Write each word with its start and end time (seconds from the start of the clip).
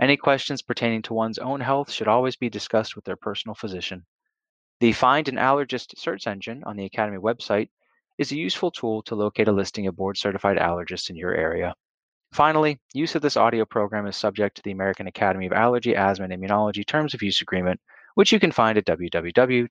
Any 0.00 0.16
questions 0.16 0.62
pertaining 0.62 1.02
to 1.02 1.12
one's 1.12 1.38
own 1.38 1.60
health 1.60 1.92
should 1.92 2.08
always 2.08 2.34
be 2.34 2.48
discussed 2.48 2.96
with 2.96 3.04
their 3.04 3.16
personal 3.16 3.54
physician. 3.54 4.06
The 4.80 4.92
Find 4.92 5.28
an 5.28 5.36
Allergist 5.36 5.98
search 5.98 6.26
engine 6.26 6.64
on 6.64 6.76
the 6.76 6.86
Academy 6.86 7.18
website 7.18 7.68
is 8.16 8.32
a 8.32 8.36
useful 8.36 8.70
tool 8.70 9.02
to 9.02 9.14
locate 9.14 9.48
a 9.48 9.52
listing 9.52 9.86
of 9.86 9.96
board 9.96 10.16
certified 10.16 10.56
allergists 10.56 11.10
in 11.10 11.16
your 11.16 11.34
area. 11.34 11.74
Finally, 12.32 12.80
use 12.94 13.14
of 13.14 13.20
this 13.20 13.36
audio 13.36 13.66
program 13.66 14.06
is 14.06 14.16
subject 14.16 14.56
to 14.56 14.62
the 14.62 14.70
American 14.70 15.06
Academy 15.06 15.44
of 15.44 15.52
Allergy, 15.52 15.94
Asthma, 15.94 16.28
and 16.30 16.32
Immunology 16.32 16.86
Terms 16.86 17.12
of 17.12 17.22
Use 17.22 17.42
Agreement, 17.42 17.78
which 18.14 18.32
you 18.32 18.40
can 18.40 18.52
find 18.52 18.78
at 18.78 18.86
www.aaai.org. 18.86 19.68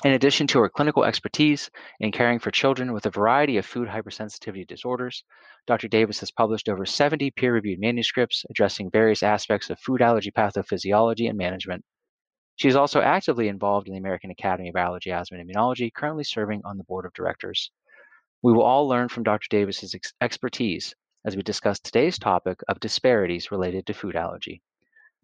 In 0.03 0.13
addition 0.13 0.47
to 0.47 0.59
her 0.59 0.69
clinical 0.69 1.05
expertise 1.05 1.69
in 1.99 2.11
caring 2.11 2.39
for 2.39 2.49
children 2.49 2.91
with 2.91 3.05
a 3.05 3.11
variety 3.11 3.57
of 3.57 3.65
food 3.65 3.87
hypersensitivity 3.87 4.65
disorders, 4.67 5.23
Dr. 5.67 5.87
Davis 5.87 6.19
has 6.19 6.31
published 6.31 6.67
over 6.67 6.85
70 6.85 7.31
peer 7.31 7.53
reviewed 7.53 7.79
manuscripts 7.79 8.43
addressing 8.49 8.89
various 8.89 9.21
aspects 9.21 9.69
of 9.69 9.79
food 9.79 10.01
allergy 10.01 10.31
pathophysiology 10.31 11.29
and 11.29 11.37
management, 11.37 11.85
she 12.55 12.67
is 12.67 12.75
also 12.75 13.01
actively 13.01 13.47
involved 13.47 13.87
in 13.87 13.93
the 13.93 13.99
American 13.99 14.31
Academy 14.31 14.69
of 14.69 14.75
Allergy, 14.75 15.11
Asthma, 15.11 15.39
and 15.39 15.49
Immunology, 15.49 15.93
currently 15.93 16.23
serving 16.23 16.61
on 16.65 16.77
the 16.77 16.83
board 16.83 17.05
of 17.05 17.13
directors. 17.13 17.71
We 18.41 18.53
will 18.53 18.63
all 18.63 18.87
learn 18.87 19.09
from 19.09 19.23
Dr. 19.23 19.47
Davis's 19.49 19.95
ex- 19.95 20.13
expertise 20.21 20.93
as 21.25 21.35
we 21.35 21.41
discuss 21.41 21.79
today's 21.79 22.19
topic 22.19 22.59
of 22.67 22.79
disparities 22.79 23.51
related 23.51 23.85
to 23.87 23.93
food 23.93 24.15
allergy. 24.15 24.61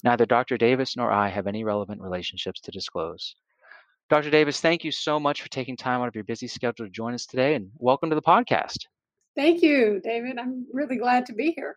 Neither 0.04 0.26
Dr. 0.26 0.58
Davis 0.58 0.96
nor 0.96 1.12
I 1.12 1.28
have 1.28 1.46
any 1.46 1.64
relevant 1.64 2.02
relationships 2.02 2.62
to 2.62 2.72
disclose. 2.72 3.36
Dr. 4.10 4.32
Davis, 4.32 4.62
thank 4.62 4.84
you 4.84 4.92
so 4.92 5.20
much 5.20 5.42
for 5.42 5.50
taking 5.50 5.78
time 5.78 6.02
out 6.02 6.08
of 6.08 6.16
your 6.16 6.24
busy 6.24 6.48
schedule 6.48 6.86
to 6.86 6.92
join 6.92 7.14
us 7.14 7.26
today 7.26 7.54
and 7.56 7.70
welcome 7.78 8.10
to 8.10 8.16
the 8.16 8.22
podcast. 8.22 8.78
Thank 9.36 9.62
you, 9.62 10.02
David. 10.04 10.40
I'm 10.40 10.66
really 10.74 10.98
glad 10.98 11.26
to 11.28 11.34
be 11.34 11.52
here. 11.52 11.76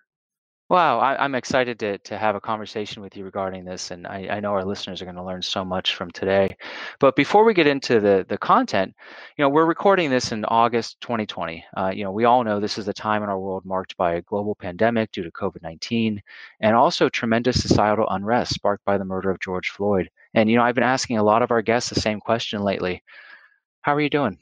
Wow, 0.72 1.00
I, 1.00 1.22
am 1.22 1.34
excited 1.34 1.78
to, 1.80 1.98
to 1.98 2.16
have 2.16 2.34
a 2.34 2.40
conversation 2.40 3.02
with 3.02 3.14
you 3.14 3.26
regarding 3.26 3.62
this, 3.62 3.90
and 3.90 4.06
I, 4.06 4.26
I 4.30 4.40
know 4.40 4.52
our 4.52 4.64
listeners 4.64 5.02
are 5.02 5.04
going 5.04 5.16
to 5.16 5.22
learn 5.22 5.42
so 5.42 5.66
much 5.66 5.94
from 5.94 6.10
today. 6.10 6.56
But 6.98 7.14
before 7.14 7.44
we 7.44 7.52
get 7.52 7.66
into 7.66 8.00
the 8.00 8.24
the 8.26 8.38
content, 8.38 8.94
you 9.36 9.42
know, 9.42 9.50
we're 9.50 9.66
recording 9.66 10.08
this 10.08 10.32
in 10.32 10.46
August 10.46 10.98
2020. 11.02 11.62
Uh, 11.76 11.92
you 11.94 12.04
know, 12.04 12.10
we 12.10 12.24
all 12.24 12.42
know 12.42 12.58
this 12.58 12.78
is 12.78 12.88
a 12.88 12.94
time 12.94 13.22
in 13.22 13.28
our 13.28 13.38
world 13.38 13.66
marked 13.66 13.98
by 13.98 14.14
a 14.14 14.22
global 14.22 14.54
pandemic 14.54 15.12
due 15.12 15.24
to 15.24 15.30
COVID-19, 15.30 16.18
and 16.60 16.74
also 16.74 17.10
tremendous 17.10 17.60
societal 17.60 18.06
unrest 18.08 18.54
sparked 18.54 18.86
by 18.86 18.96
the 18.96 19.04
murder 19.04 19.28
of 19.28 19.40
George 19.40 19.68
Floyd. 19.68 20.08
And 20.32 20.48
you 20.48 20.56
know, 20.56 20.62
I've 20.62 20.74
been 20.74 20.84
asking 20.84 21.18
a 21.18 21.22
lot 21.22 21.42
of 21.42 21.50
our 21.50 21.60
guests 21.60 21.90
the 21.90 22.00
same 22.00 22.18
question 22.18 22.62
lately. 22.62 23.02
How 23.82 23.94
are 23.94 24.00
you 24.00 24.08
doing? 24.08 24.38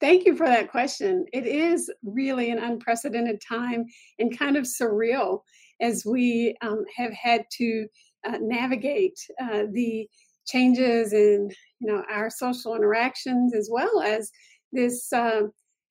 Thank 0.00 0.26
you 0.26 0.36
for 0.36 0.46
that 0.46 0.70
question. 0.70 1.24
It 1.32 1.46
is 1.46 1.90
really 2.04 2.50
an 2.50 2.58
unprecedented 2.58 3.40
time 3.46 3.86
and 4.18 4.38
kind 4.38 4.56
of 4.56 4.64
surreal 4.64 5.40
as 5.80 6.04
we 6.04 6.54
um, 6.60 6.84
have 6.94 7.12
had 7.12 7.44
to 7.52 7.86
uh, 8.26 8.38
navigate 8.40 9.18
uh, 9.40 9.64
the 9.72 10.08
changes 10.46 11.12
in 11.12 11.50
you 11.80 11.92
know 11.92 12.04
our 12.08 12.30
social 12.30 12.76
interactions 12.76 13.52
as 13.52 13.68
well 13.70 14.00
as 14.00 14.30
this 14.72 15.12
uh, 15.12 15.42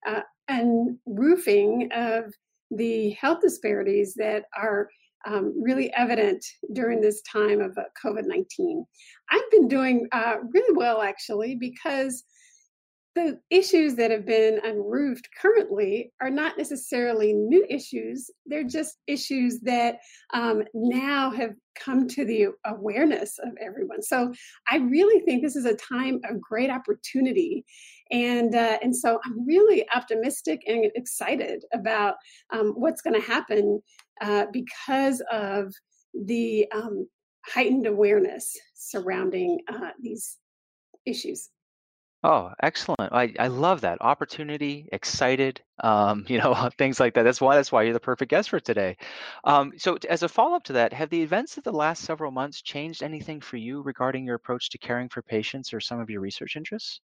uh 0.08 0.22
unroofing 0.50 1.90
of 1.94 2.34
the 2.72 3.10
health 3.12 3.42
disparities 3.42 4.14
that 4.14 4.46
are 4.58 4.88
um, 5.26 5.54
really 5.62 5.94
evident 5.94 6.46
during 6.74 7.02
this 7.02 7.22
time 7.24 7.60
of 7.60 7.78
uh, 7.78 7.84
COVID 8.04 8.26
19. 8.26 8.86
I've 9.32 9.52
been 9.52 9.68
doing 9.68 10.08
uh, 10.12 10.36
really 10.54 10.78
well 10.78 11.02
actually 11.02 11.56
because 11.56 12.24
the 13.16 13.40
issues 13.50 13.96
that 13.96 14.12
have 14.12 14.26
been 14.26 14.60
unroofed 14.64 15.30
currently 15.42 16.12
are 16.20 16.30
not 16.30 16.58
necessarily 16.58 17.32
new 17.32 17.66
issues. 17.70 18.30
They're 18.46 18.66
just 18.66 18.98
issues 19.08 19.62
that 19.62 20.00
um, 20.34 20.64
now 20.74 21.32
have 21.32 21.52
come 21.80 22.08
to 22.10 22.26
the 22.26 22.48
awareness 22.66 23.40
of 23.40 23.52
everyone. 23.60 24.02
So 24.02 24.34
I 24.70 24.78
really 24.78 25.22
think 25.22 25.42
this 25.42 25.56
is 25.56 25.66
a 25.66 25.76
time 25.76 26.20
of 26.30 26.42
great 26.42 26.70
opportunity. 26.70 27.66
And, 28.12 28.54
uh, 28.54 28.80
and 28.84 28.96
so 28.96 29.20
I'm 29.24 29.46
really 29.48 29.86
optimistic 29.96 30.62
and 30.68 30.92
excited 30.96 31.64
about 31.74 32.16
um, 32.52 32.74
what's 32.76 33.02
going 33.02 33.20
to 33.20 33.28
happen 33.28 33.82
uh, 34.22 34.46
because 34.52 35.22
of 35.32 35.74
the 36.14 36.68
um, 36.74 37.08
heightened 37.46 37.88
awareness 37.88 38.58
surrounding 38.74 39.60
uh, 39.72 39.92
these 40.02 40.38
issues. 41.06 41.50
Oh, 42.28 42.52
excellent. 42.64 43.14
I, 43.14 43.36
I 43.38 43.50
love 43.50 43.82
that. 43.82 44.00
Opportunity, 44.02 44.90
excited, 44.92 45.62
um, 45.84 46.26
you 46.28 46.40
know, 46.40 46.72
things 46.78 47.00
like 47.00 47.14
that. 47.14 47.22
That's 47.22 47.40
why 47.40 47.56
that's 47.56 47.72
why 47.72 47.84
you're 47.84 47.94
the 47.94 48.00
perfect 48.00 48.32
guest 48.32 48.50
for 48.50 48.60
today. 48.60 48.98
Um, 49.44 49.74
so 49.78 49.96
as 50.10 50.24
a 50.24 50.28
follow-up 50.28 50.64
to 50.64 50.74
that, 50.74 50.92
have 50.92 51.12
the 51.12 51.22
events 51.22 51.58
of 51.58 51.64
the 51.64 51.72
last 51.72 52.02
several 52.02 52.32
months 52.32 52.64
changed 52.64 53.04
anything 53.04 53.42
for 53.42 53.58
you 53.58 53.84
regarding 53.84 54.26
your 54.26 54.34
approach 54.34 54.72
to 54.72 54.80
caring 54.80 55.08
for 55.08 55.22
patients 55.22 55.72
or 55.72 55.80
some 55.80 56.00
of 56.00 56.10
your 56.10 56.20
research 56.20 56.56
interests? 56.56 57.00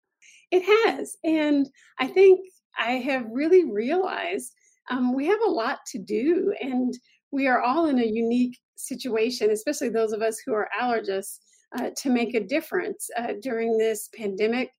It 0.51 0.63
has. 0.63 1.17
And 1.25 1.67
I 1.99 2.09
think 2.09 2.41
I 2.79 2.93
have 2.99 3.25
really 3.31 3.65
realized 3.65 4.53
um, 4.91 5.15
we 5.15 5.27
have 5.29 5.41
a 5.47 5.51
lot 5.51 5.79
to 5.93 5.99
do 5.99 6.55
and 6.61 6.93
we 7.31 7.47
are 7.47 7.63
all 7.63 7.87
in 7.87 7.99
a 8.01 8.07
unique 8.07 8.59
situation, 8.75 9.51
especially 9.51 9.89
those 9.89 10.13
of 10.13 10.21
us 10.21 10.39
who 10.45 10.53
are 10.53 10.69
allergists, 10.79 11.39
uh, 11.79 11.91
to 11.97 12.11
make 12.11 12.35
a 12.35 12.45
difference 12.45 13.09
uh, 13.17 13.33
during 13.43 13.77
this 13.77 14.09
pandemic 14.15 14.71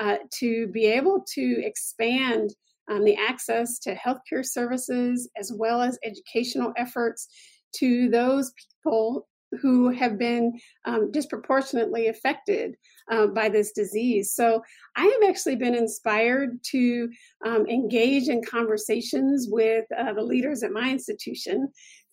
uh, 0.00 0.16
to 0.38 0.68
be 0.68 0.86
able 0.86 1.24
to 1.34 1.62
expand 1.64 2.50
um, 2.90 3.04
the 3.04 3.16
access 3.16 3.78
to 3.80 3.96
healthcare 3.96 4.44
services 4.44 5.28
as 5.36 5.52
well 5.52 5.80
as 5.82 5.98
educational 6.04 6.72
efforts 6.76 7.28
to 7.74 8.08
those 8.08 8.52
people 8.84 9.26
who 9.60 9.90
have 9.90 10.18
been 10.18 10.58
um, 10.84 11.10
disproportionately 11.12 12.08
affected 12.08 12.76
uh, 13.10 13.26
by 13.28 13.48
this 13.48 13.72
disease. 13.72 14.34
So 14.34 14.62
I 14.96 15.04
have 15.04 15.30
actually 15.30 15.56
been 15.56 15.74
inspired 15.74 16.62
to 16.70 17.08
um, 17.44 17.66
engage 17.66 18.28
in 18.28 18.42
conversations 18.42 19.46
with 19.48 19.84
uh, 19.96 20.12
the 20.12 20.22
leaders 20.22 20.62
at 20.62 20.72
my 20.72 20.90
institution 20.90 21.68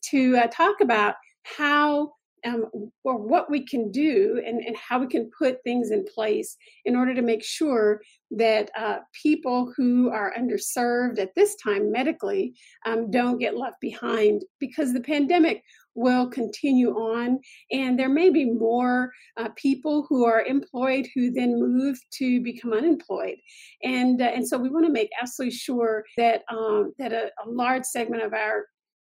to 0.09 0.37
uh, 0.37 0.47
talk 0.47 0.81
about 0.81 1.15
how 1.43 2.13
um, 2.45 2.65
or 3.03 3.17
what 3.17 3.49
we 3.49 3.65
can 3.65 3.91
do 3.91 4.41
and, 4.45 4.61
and 4.61 4.75
how 4.75 4.99
we 4.99 5.07
can 5.07 5.29
put 5.37 5.63
things 5.63 5.91
in 5.91 6.05
place 6.13 6.55
in 6.85 6.95
order 6.95 7.13
to 7.13 7.21
make 7.21 7.43
sure 7.43 8.01
that 8.31 8.69
uh, 8.77 8.97
people 9.21 9.71
who 9.75 10.09
are 10.09 10.33
underserved 10.37 11.19
at 11.19 11.35
this 11.35 11.55
time 11.55 11.91
medically 11.91 12.53
um, 12.85 13.11
don't 13.11 13.37
get 13.37 13.57
left 13.57 13.79
behind 13.79 14.43
because 14.59 14.93
the 14.93 15.01
pandemic 15.01 15.63
will 15.95 16.27
continue 16.27 16.91
on 16.95 17.39
and 17.71 17.99
there 17.99 18.09
may 18.09 18.31
be 18.31 18.45
more 18.45 19.11
uh, 19.37 19.49
people 19.55 20.07
who 20.09 20.25
are 20.25 20.41
employed 20.41 21.07
who 21.13 21.31
then 21.31 21.59
move 21.59 21.99
to 22.11 22.41
become 22.41 22.73
unemployed 22.73 23.37
and 23.83 24.19
uh, 24.19 24.25
and 24.25 24.47
so 24.47 24.57
we 24.57 24.69
want 24.69 24.85
to 24.85 24.91
make 24.91 25.09
absolutely 25.21 25.55
sure 25.55 26.03
that 26.17 26.41
um, 26.49 26.91
that 26.97 27.13
a, 27.13 27.29
a 27.45 27.47
large 27.47 27.83
segment 27.83 28.23
of 28.23 28.33
our 28.33 28.65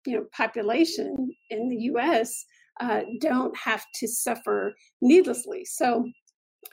you 0.06 0.17
know 0.17 0.27
population 0.37 1.31
in 1.50 1.69
the 1.69 1.77
U.S. 1.85 2.44
Uh, 2.81 3.03
don't 3.21 3.56
have 3.56 3.85
to 3.94 4.09
suffer 4.09 4.75
needlessly. 5.00 5.65
So 5.65 6.09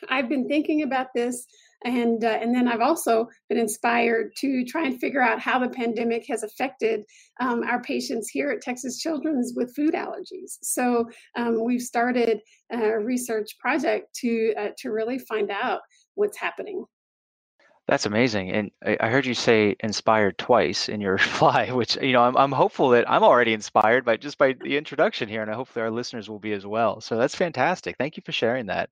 I've 0.10 0.30
been 0.30 0.48
thinking 0.48 0.84
about 0.84 1.08
this 1.14 1.46
and 1.84 2.24
uh, 2.24 2.38
and 2.42 2.54
then 2.54 2.68
I've 2.68 2.82
also 2.82 3.28
been 3.50 3.58
inspired 3.58 4.36
to 4.38 4.64
try 4.66 4.86
and 4.86 5.00
figure 5.00 5.22
out 5.22 5.40
how 5.40 5.58
the 5.58 5.70
pandemic 5.70 6.26
has 6.30 6.44
affected 6.44 7.04
um, 7.40 7.64
our 7.64 7.82
patients 7.82 8.30
here 8.30 8.52
at 8.52 8.62
Texas 8.62 9.00
Children's 9.00 9.54
with 9.56 9.76
food 9.76 9.94
allergies. 9.94 10.58
So 10.62 11.10
um, 11.36 11.64
we've 11.64 11.82
started 11.82 12.40
a 12.72 13.00
research 13.00 13.58
project 13.60 14.14
to 14.18 14.54
uh, 14.58 14.70
to 14.80 14.92
really 14.92 15.20
find 15.20 15.50
out 15.50 15.82
what's 16.16 16.38
happening. 16.38 16.86
That's 17.92 18.06
amazing. 18.06 18.52
And 18.52 18.72
I 19.02 19.10
heard 19.10 19.26
you 19.26 19.34
say 19.34 19.76
inspired 19.82 20.38
twice 20.38 20.88
in 20.88 21.02
your 21.02 21.12
reply, 21.18 21.72
which, 21.72 21.98
you 21.98 22.14
know, 22.14 22.24
I'm, 22.24 22.38
I'm 22.38 22.54
hopeful 22.54 22.88
that 22.92 23.04
I'm 23.12 23.22
already 23.22 23.52
inspired 23.52 24.06
by 24.06 24.16
just 24.16 24.38
by 24.38 24.54
the 24.54 24.78
introduction 24.78 25.28
here, 25.28 25.42
and 25.42 25.52
I 25.52 25.56
hope 25.56 25.74
that 25.74 25.82
our 25.82 25.92
listeners 25.92 26.30
will 26.30 26.40
be 26.40 26.54
as 26.54 26.66
well. 26.66 27.02
So 27.02 27.18
that's 27.18 27.36
fantastic. 27.36 27.98
Thank 27.98 28.16
you 28.16 28.24
for 28.26 28.32
sharing 28.32 28.68
that. 28.68 28.92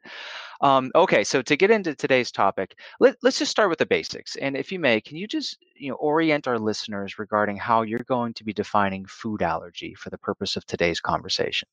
Um, 0.60 0.92
okay, 0.96 1.24
so 1.24 1.42
to 1.42 1.56
get 1.56 1.72
into 1.72 1.96
today's 1.96 2.30
topic, 2.30 2.76
let, 3.00 3.16
let's 3.24 3.40
just 3.40 3.52
start 3.52 3.70
with 3.70 3.80
the 3.80 3.86
basics. 3.86 4.36
And 4.36 4.58
if 4.58 4.70
you 4.70 4.80
may, 4.80 5.00
can 5.00 5.16
you 5.16 5.30
just, 5.30 5.58
you 5.78 5.88
know, 5.88 5.96
orient 5.96 6.46
our 6.46 6.60
listeners 6.60 7.18
regarding 7.18 7.56
how 7.56 7.84
you're 7.84 8.00
going 8.00 8.34
to 8.34 8.44
be 8.44 8.52
defining 8.52 9.06
food 9.06 9.42
allergy 9.42 9.96
for 9.96 10.10
the 10.10 10.18
purpose 10.18 10.58
of 10.58 10.66
today's 10.66 11.00
conversation? 11.00 11.70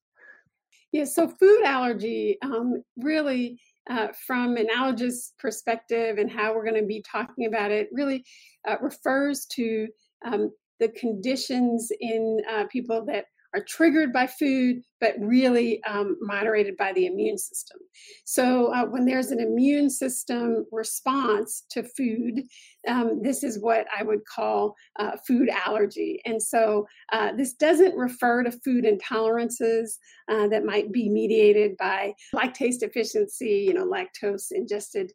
Yeah, 0.92 1.06
so 1.06 1.26
food 1.26 1.64
allergy 1.64 2.38
um, 2.42 2.84
really 2.96 3.58
uh, 3.88 4.08
from 4.26 4.56
an 4.56 4.68
allergist 4.74 5.30
perspective 5.38 6.18
and 6.18 6.30
how 6.30 6.54
we're 6.54 6.64
going 6.64 6.80
to 6.80 6.86
be 6.86 7.02
talking 7.02 7.46
about 7.46 7.70
it 7.70 7.88
really 7.92 8.24
uh, 8.68 8.76
refers 8.80 9.46
to 9.46 9.88
um, 10.24 10.50
the 10.80 10.88
conditions 10.88 11.90
in 12.00 12.40
uh, 12.50 12.64
people 12.70 13.04
that 13.06 13.26
are 13.56 13.64
triggered 13.64 14.12
by 14.12 14.26
food, 14.26 14.82
but 15.00 15.14
really 15.18 15.82
um, 15.84 16.16
moderated 16.20 16.76
by 16.76 16.92
the 16.92 17.06
immune 17.06 17.38
system. 17.38 17.78
So, 18.24 18.72
uh, 18.72 18.84
when 18.84 19.06
there's 19.06 19.30
an 19.30 19.40
immune 19.40 19.88
system 19.88 20.66
response 20.70 21.64
to 21.70 21.82
food, 21.82 22.42
um, 22.86 23.22
this 23.22 23.42
is 23.42 23.58
what 23.58 23.86
I 23.96 24.02
would 24.02 24.24
call 24.26 24.74
uh, 24.98 25.12
food 25.26 25.48
allergy. 25.48 26.20
And 26.26 26.42
so, 26.42 26.86
uh, 27.12 27.32
this 27.32 27.54
doesn't 27.54 27.96
refer 27.96 28.42
to 28.42 28.52
food 28.52 28.84
intolerances 28.84 29.96
uh, 30.30 30.48
that 30.48 30.64
might 30.64 30.92
be 30.92 31.08
mediated 31.08 31.76
by 31.78 32.12
lactase 32.34 32.78
deficiency, 32.78 33.64
you 33.66 33.74
know, 33.74 33.86
lactose 33.86 34.48
ingested 34.50 35.12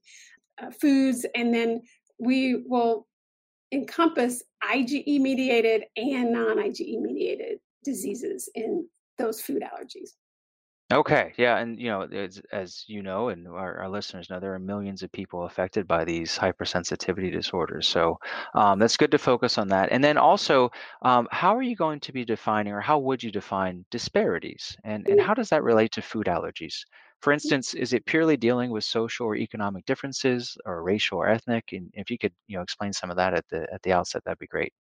uh, 0.62 0.72
foods. 0.82 1.26
And 1.36 1.54
then 1.54 1.82
we 2.20 2.64
will 2.66 3.08
encompass 3.72 4.44
IgE 4.64 5.20
mediated 5.20 5.86
and 5.96 6.34
non 6.34 6.58
IgE 6.58 7.00
mediated 7.00 7.60
diseases 7.84 8.50
in 8.56 8.88
those 9.18 9.42
food 9.42 9.64
allergies. 9.64 10.12
Okay, 10.92 11.32
yeah, 11.38 11.58
and 11.60 11.80
you 11.80 11.88
know, 11.88 12.02
as, 12.02 12.42
as 12.52 12.84
you 12.88 13.02
know, 13.02 13.30
and 13.30 13.48
our, 13.48 13.78
our, 13.78 13.90
listeners 13.90 14.30
know, 14.30 14.42
there 14.42 14.54
are 14.54 14.60
millions 14.60 15.04
of 15.04 15.12
people 15.14 15.46
affected 15.46 15.88
by 15.88 16.04
these 16.04 16.38
hypersensitivity 16.38 17.32
disorders. 17.32 17.88
So 17.88 18.20
um, 18.56 18.78
that's 18.78 18.98
good 18.98 19.12
to 19.12 19.18
focus 19.18 19.58
on 19.58 19.70
that. 19.70 19.90
And 19.90 20.04
then 20.04 20.18
also, 20.18 20.70
um, 21.04 21.30
how 21.32 21.56
are 21.56 21.62
you 21.62 21.78
going 21.78 22.02
to 22.02 22.12
be 22.12 22.26
defining, 22.26 22.74
or 22.74 22.82
how 22.82 23.00
would 23.00 23.24
you 23.24 23.32
define 23.32 23.86
disparities, 23.90 24.76
and 24.84 25.08
and 25.08 25.22
how 25.22 25.34
does 25.34 25.48
that 25.50 25.64
relate 25.64 25.94
to 25.94 26.02
food 26.02 26.26
allergies? 26.26 26.84
For 27.22 27.32
instance, 27.32 27.74
is 27.74 27.94
it 27.94 28.06
purely 28.06 28.36
dealing 28.36 28.70
with 28.70 28.84
social 28.84 29.28
or 29.28 29.38
economic 29.38 29.86
differences, 29.86 30.58
or 30.66 30.84
racial 30.84 31.20
or 31.20 31.30
ethnic? 31.30 31.72
And 31.72 31.90
if 31.94 32.12
you 32.12 32.18
could, 32.18 32.34
you 32.48 32.58
know, 32.58 32.64
explain 32.64 32.92
some 32.92 33.12
of 33.12 33.16
that 33.16 33.34
at 33.34 33.48
the 33.48 33.66
at 33.74 33.82
the 33.84 33.94
outset, 33.94 34.24
that'd 34.26 34.40
be 34.40 34.48
great. 34.48 34.74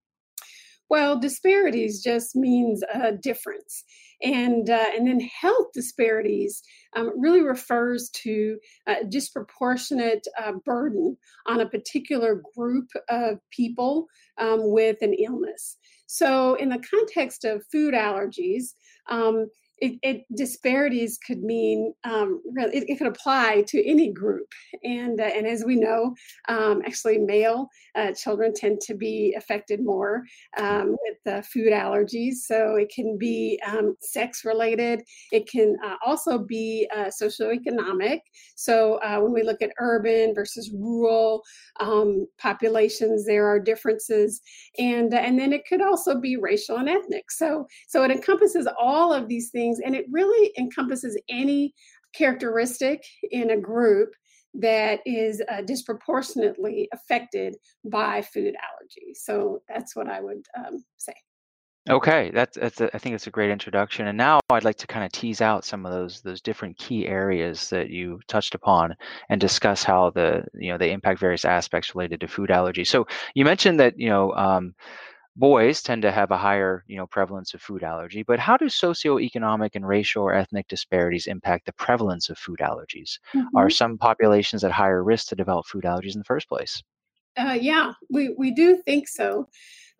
Well, 0.91 1.17
disparities 1.17 2.03
just 2.03 2.35
means 2.35 2.83
a 2.93 3.13
difference. 3.13 3.85
And, 4.21 4.69
uh, 4.69 4.87
and 4.93 5.07
then 5.07 5.21
health 5.21 5.67
disparities 5.73 6.61
um, 6.97 7.13
really 7.17 7.41
refers 7.41 8.09
to 8.23 8.57
a 8.89 9.05
disproportionate 9.05 10.27
uh, 10.37 10.51
burden 10.65 11.15
on 11.47 11.61
a 11.61 11.69
particular 11.69 12.41
group 12.57 12.89
of 13.09 13.39
people 13.51 14.07
um, 14.37 14.59
with 14.63 14.97
an 15.01 15.13
illness. 15.13 15.77
So, 16.07 16.55
in 16.55 16.67
the 16.67 16.83
context 16.93 17.45
of 17.45 17.63
food 17.71 17.93
allergies, 17.93 18.73
um, 19.09 19.47
it, 19.81 19.99
it, 20.03 20.25
disparities 20.35 21.17
could 21.25 21.43
mean 21.43 21.93
um, 22.03 22.41
it, 22.55 22.85
it, 22.87 22.97
could 22.97 23.07
apply 23.07 23.63
to 23.67 23.89
any 23.89 24.11
group. 24.11 24.47
And 24.83 25.19
uh, 25.19 25.25
and 25.35 25.47
as 25.47 25.63
we 25.65 25.75
know 25.75 26.15
um, 26.47 26.81
actually 26.85 27.17
male 27.17 27.67
uh, 27.95 28.13
children 28.13 28.53
tend 28.53 28.81
to 28.81 28.93
be 28.93 29.33
affected 29.37 29.83
more 29.83 30.23
um, 30.57 30.95
with 31.01 31.45
food 31.45 31.73
allergies. 31.73 32.35
So 32.45 32.75
it 32.75 32.91
can 32.93 33.17
be 33.17 33.59
um, 33.67 33.95
sex 34.01 34.45
related 34.45 35.01
it 35.31 35.49
can 35.49 35.77
uh, 35.83 35.95
also 36.05 36.37
be 36.37 36.89
uh, 36.95 37.05
socioeconomic. 37.05 38.19
So 38.55 38.95
uh, 38.95 39.19
when 39.19 39.33
we 39.33 39.43
look 39.43 39.61
at 39.61 39.71
urban 39.79 40.33
versus 40.33 40.71
rural 40.73 41.41
um, 41.79 42.27
populations 42.37 43.25
there 43.25 43.47
are 43.47 43.59
differences. 43.59 44.41
And 44.77 45.13
and 45.13 45.39
then 45.39 45.53
it 45.53 45.65
could 45.67 45.81
also 45.81 46.19
be 46.19 46.37
racial 46.37 46.77
and 46.77 46.89
ethnic. 46.89 47.31
So 47.31 47.67
so 47.87 48.03
it 48.03 48.11
encompasses 48.11 48.67
all 48.79 49.13
of 49.13 49.27
these 49.27 49.49
things 49.49 49.70
things. 49.71 49.81
And 49.85 49.95
it 49.95 50.05
really 50.11 50.51
encompasses 50.57 51.19
any 51.29 51.73
characteristic 52.13 53.03
in 53.31 53.51
a 53.51 53.57
group 53.57 54.09
that 54.53 54.99
is 55.05 55.41
uh, 55.49 55.61
disproportionately 55.61 56.89
affected 56.93 57.55
by 57.85 58.21
food 58.21 58.53
allergy. 58.55 59.13
So 59.13 59.61
that's 59.69 59.95
what 59.95 60.09
I 60.09 60.19
would 60.19 60.45
um, 60.57 60.83
say. 60.97 61.13
Okay, 61.89 62.29
that's 62.31 62.57
that's 62.57 62.79
a, 62.79 62.95
I 62.95 62.99
think 62.99 63.15
it's 63.15 63.25
a 63.25 63.31
great 63.31 63.49
introduction. 63.49 64.05
And 64.05 64.15
now 64.15 64.39
I'd 64.51 64.63
like 64.63 64.75
to 64.77 64.87
kind 64.87 65.03
of 65.03 65.11
tease 65.11 65.41
out 65.41 65.65
some 65.65 65.83
of 65.83 65.91
those 65.91 66.21
those 66.21 66.39
different 66.39 66.77
key 66.77 67.07
areas 67.07 67.71
that 67.71 67.89
you 67.89 68.19
touched 68.27 68.53
upon 68.53 68.95
and 69.29 69.41
discuss 69.41 69.83
how 69.83 70.11
the 70.11 70.43
you 70.53 70.71
know 70.71 70.77
they 70.77 70.91
impact 70.91 71.19
various 71.19 71.43
aspects 71.43 71.95
related 71.95 72.19
to 72.21 72.27
food 72.27 72.51
allergy. 72.51 72.83
So 72.83 73.07
you 73.33 73.45
mentioned 73.45 73.79
that 73.79 73.97
you 73.97 74.09
know 74.09 74.31
um, 74.33 74.75
boys 75.35 75.81
tend 75.81 76.01
to 76.01 76.11
have 76.11 76.31
a 76.31 76.37
higher 76.37 76.83
you 76.87 76.97
know 76.97 77.07
prevalence 77.07 77.53
of 77.53 77.61
food 77.61 77.83
allergy 77.83 78.23
but 78.23 78.39
how 78.39 78.57
do 78.57 78.65
socioeconomic 78.65 79.71
and 79.75 79.87
racial 79.87 80.23
or 80.23 80.33
ethnic 80.33 80.67
disparities 80.67 81.27
impact 81.27 81.65
the 81.65 81.73
prevalence 81.73 82.29
of 82.29 82.37
food 82.37 82.59
allergies? 82.59 83.19
Mm-hmm. 83.33 83.55
are 83.55 83.69
some 83.69 83.97
populations 83.97 84.63
at 84.63 84.71
higher 84.71 85.03
risk 85.03 85.27
to 85.27 85.35
develop 85.35 85.65
food 85.65 85.83
allergies 85.83 86.13
in 86.13 86.19
the 86.19 86.25
first 86.25 86.49
place? 86.49 86.81
Uh, 87.37 87.57
yeah 87.59 87.93
we, 88.09 88.35
we 88.37 88.51
do 88.51 88.81
think 88.85 89.07
so. 89.07 89.47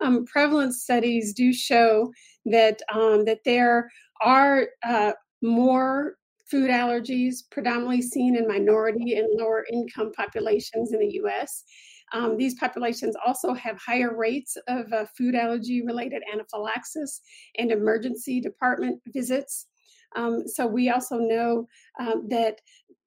Um, 0.00 0.24
prevalence 0.26 0.82
studies 0.82 1.32
do 1.32 1.52
show 1.52 2.12
that 2.46 2.80
um, 2.92 3.24
that 3.24 3.44
there 3.44 3.90
are 4.20 4.68
uh, 4.84 5.12
more 5.42 6.16
food 6.52 6.70
allergies 6.70 7.36
predominantly 7.50 8.02
seen 8.02 8.36
in 8.36 8.46
minority 8.46 9.16
and 9.16 9.26
lower 9.32 9.64
income 9.72 10.12
populations 10.14 10.92
in 10.92 10.98
the 10.98 11.06
us 11.06 11.64
um, 12.12 12.36
these 12.36 12.54
populations 12.54 13.16
also 13.24 13.54
have 13.54 13.78
higher 13.78 14.16
rates 14.16 14.56
of 14.68 14.92
uh, 14.92 15.06
food 15.16 15.34
allergy 15.34 15.84
related 15.84 16.22
anaphylaxis 16.32 17.20
and 17.58 17.70
emergency 17.70 18.40
department 18.40 19.00
visits. 19.08 19.66
Um, 20.14 20.46
so 20.46 20.66
we 20.66 20.90
also 20.90 21.16
know 21.16 21.68
um, 21.98 22.26
that 22.28 22.60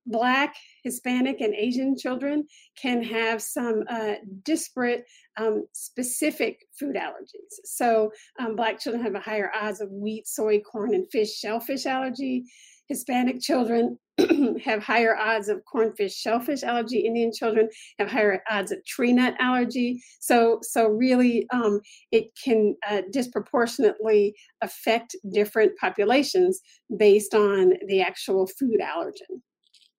Black, 0.08 0.56
Hispanic, 0.84 1.42
and 1.42 1.56
Asian 1.56 1.98
children 1.98 2.46
can 2.80 3.02
have 3.02 3.42
some 3.42 3.84
uh, 3.90 4.16
disparate 4.44 5.06
um, 5.38 5.66
specific 5.74 6.68
food 6.80 6.96
allergies. 6.96 7.56
So, 7.64 8.12
um, 8.40 8.56
Black 8.56 8.80
children 8.80 9.04
have 9.04 9.16
a 9.16 9.20
higher 9.20 9.52
odds 9.60 9.82
of 9.82 9.90
wheat, 9.92 10.28
soy, 10.28 10.60
corn, 10.60 10.94
and 10.94 11.10
fish 11.12 11.40
shellfish 11.40 11.88
allergy. 11.88 12.46
Hispanic 12.88 13.42
children 13.42 13.98
have 14.64 14.82
higher 14.82 15.16
odds 15.16 15.50
of 15.50 15.62
cornfish 15.66 16.16
shellfish 16.16 16.64
allergy. 16.64 17.00
Indian 17.00 17.32
children 17.34 17.68
have 18.00 18.10
higher 18.10 18.42
odds 18.50 18.72
of 18.72 18.84
tree 18.86 19.12
nut 19.12 19.36
allergy. 19.40 20.02
So, 20.20 20.60
so 20.62 20.88
really, 20.88 21.48
um, 21.52 21.82
it 22.12 22.28
can 22.42 22.76
uh, 22.90 23.02
disproportionately 23.12 24.36
affect 24.62 25.16
different 25.34 25.74
populations 25.80 26.62
based 26.98 27.34
on 27.34 27.74
the 27.88 28.02
actual 28.02 28.48
food 28.48 28.80
allergen. 28.82 29.42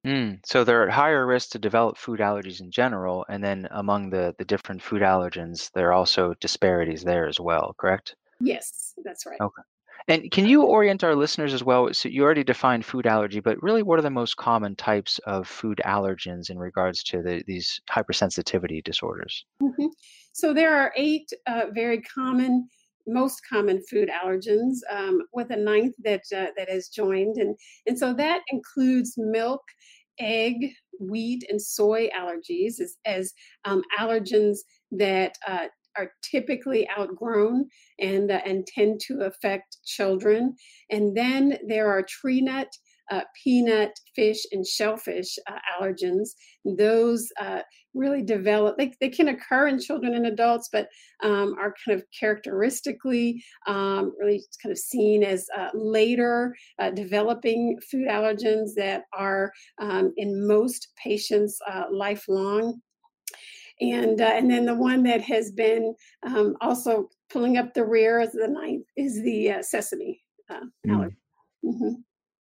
Mm, 0.07 0.38
so 0.47 0.62
they're 0.62 0.88
at 0.88 0.95
higher 0.95 1.26
risk 1.26 1.50
to 1.50 1.59
develop 1.59 1.99
food 1.99 2.21
allergies 2.21 2.61
in 2.61 2.71
general, 2.71 3.26
and 3.28 3.43
then 3.43 3.66
among 3.73 4.11
the 4.11 4.37
the 4.38 4.45
different 4.45 4.81
food 4.81 5.02
allergens, 5.02 5.73
there 5.75 5.88
are 5.88 5.93
also 5.93 6.33
disparities 6.35 7.02
there 7.02 7.26
as 7.26 7.40
well. 7.40 7.75
Correct? 7.76 8.14
Yes, 8.40 8.95
that's 9.05 9.26
right. 9.26 9.40
Okay. 9.40 9.62
And 10.08 10.30
can 10.30 10.46
you 10.46 10.62
orient 10.62 11.02
our 11.02 11.16
listeners 11.16 11.52
as 11.52 11.64
well? 11.64 11.92
So 11.92 12.08
you 12.08 12.22
already 12.22 12.44
defined 12.44 12.84
food 12.84 13.06
allergy, 13.06 13.40
but 13.40 13.60
really, 13.62 13.82
what 13.82 13.98
are 13.98 14.02
the 14.02 14.10
most 14.10 14.36
common 14.36 14.76
types 14.76 15.18
of 15.26 15.48
food 15.48 15.80
allergens 15.84 16.48
in 16.48 16.58
regards 16.58 17.02
to 17.04 17.22
the, 17.22 17.42
these 17.46 17.80
hypersensitivity 17.90 18.84
disorders? 18.84 19.44
Mm-hmm. 19.62 19.86
So 20.32 20.54
there 20.54 20.76
are 20.76 20.92
eight 20.96 21.28
uh, 21.46 21.66
very 21.72 22.02
common, 22.02 22.68
most 23.06 23.40
common 23.48 23.82
food 23.90 24.08
allergens, 24.08 24.76
um, 24.90 25.22
with 25.32 25.50
a 25.50 25.56
ninth 25.56 25.94
that 26.04 26.22
uh, 26.34 26.52
that 26.56 26.68
has 26.68 26.88
joined, 26.88 27.36
and 27.38 27.56
and 27.86 27.98
so 27.98 28.14
that 28.14 28.42
includes 28.52 29.14
milk, 29.16 29.62
egg, 30.20 30.72
wheat, 31.00 31.44
and 31.48 31.60
soy 31.60 32.08
allergies 32.10 32.80
as, 32.80 32.96
as 33.04 33.32
um, 33.64 33.82
allergens 33.98 34.58
that 34.92 35.36
uh, 35.46 35.66
are 35.98 36.10
typically 36.22 36.88
outgrown 36.98 37.66
and 38.00 38.30
uh, 38.30 38.40
and 38.44 38.66
tend 38.66 39.00
to 39.06 39.20
affect 39.20 39.78
children. 39.84 40.54
And 40.90 41.16
then 41.16 41.58
there 41.66 41.88
are 41.88 42.02
tree 42.02 42.40
nut 42.40 42.68
uh, 43.10 43.22
peanut, 43.42 43.92
fish, 44.14 44.42
and 44.52 44.66
shellfish 44.66 45.38
uh, 45.48 45.58
allergens. 45.80 46.30
Those 46.64 47.28
uh, 47.40 47.60
really 47.94 48.22
develop, 48.22 48.76
they, 48.76 48.92
they 49.00 49.08
can 49.08 49.28
occur 49.28 49.68
in 49.68 49.80
children 49.80 50.14
and 50.14 50.26
adults, 50.26 50.68
but 50.72 50.88
um, 51.22 51.54
are 51.58 51.74
kind 51.84 51.98
of 51.98 52.04
characteristically 52.18 53.42
um, 53.66 54.12
really 54.18 54.42
kind 54.62 54.72
of 54.72 54.78
seen 54.78 55.22
as 55.22 55.46
uh, 55.56 55.68
later 55.74 56.54
uh, 56.78 56.90
developing 56.90 57.78
food 57.90 58.08
allergens 58.08 58.70
that 58.76 59.02
are 59.16 59.52
um, 59.80 60.12
in 60.16 60.46
most 60.46 60.88
patients 61.02 61.58
lifelong. 61.90 62.80
And, 63.80 64.21
and 64.21 64.50
then 64.50 64.64
the 64.64 64.75
one 64.75 65.02
that 65.04 65.21
has 65.23 65.50
been 65.52 65.95
um, 66.23 66.56
also 66.61 67.09
pulling 67.30 67.59
up 67.59 67.75
the 67.75 67.85
rear 67.85 68.21
is 68.21 68.33
the 68.33 68.49
ninth 68.49 68.87
is 68.97 69.23
the 69.23 69.62
sesame 69.62 70.23
mm. 70.50 70.68
allergy. 70.88 71.16
Mm-hmm. 71.64 71.95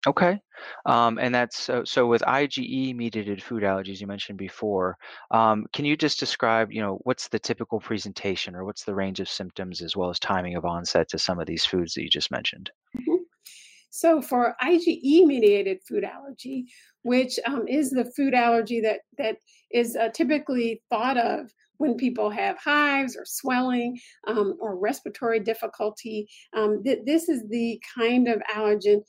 Okay. 0.06 0.40
Um, 0.84 1.18
and 1.18 1.32
that's 1.32 1.56
so, 1.56 1.84
so 1.84 2.08
with 2.08 2.22
IgE 2.22 2.96
mediated 2.96 3.40
food 3.40 3.62
allergies 3.62 4.00
you 4.00 4.08
mentioned 4.08 4.36
before. 4.36 4.96
Um, 5.30 5.64
can 5.72 5.84
you 5.84 5.96
just 5.96 6.18
describe, 6.18 6.72
you 6.72 6.80
know, 6.80 6.98
what's 7.04 7.28
the 7.28 7.38
typical 7.38 7.78
presentation 7.78 8.56
or 8.56 8.64
what's 8.64 8.84
the 8.84 8.94
range 8.94 9.20
of 9.20 9.28
symptoms 9.28 9.80
as 9.80 9.96
well 9.96 10.10
as 10.10 10.18
timing 10.18 10.56
of 10.56 10.64
onset 10.64 11.08
to 11.10 11.18
some 11.18 11.38
of 11.38 11.46
these 11.46 11.64
foods 11.64 11.94
that 11.94 12.02
you 12.02 12.08
just 12.08 12.32
mentioned? 12.32 12.70
Mm-hmm. 12.96 13.11
So 13.92 14.22
for 14.22 14.56
IgE 14.62 15.26
mediated 15.26 15.80
food 15.86 16.02
allergy, 16.02 16.64
which 17.02 17.38
um, 17.46 17.68
is 17.68 17.90
the 17.90 18.10
food 18.16 18.32
allergy 18.32 18.80
that 18.80 19.00
that 19.18 19.36
is 19.70 19.96
uh, 19.96 20.08
typically 20.08 20.82
thought 20.88 21.18
of 21.18 21.50
when 21.76 21.96
people 21.96 22.30
have 22.30 22.56
hives 22.56 23.16
or 23.16 23.24
swelling 23.26 24.00
um, 24.26 24.56
or 24.60 24.78
respiratory 24.78 25.40
difficulty, 25.40 26.26
um, 26.56 26.82
th- 26.82 27.00
this 27.04 27.28
is 27.28 27.46
the 27.50 27.82
kind 27.94 28.28
of 28.28 28.40
allergen 28.54 29.02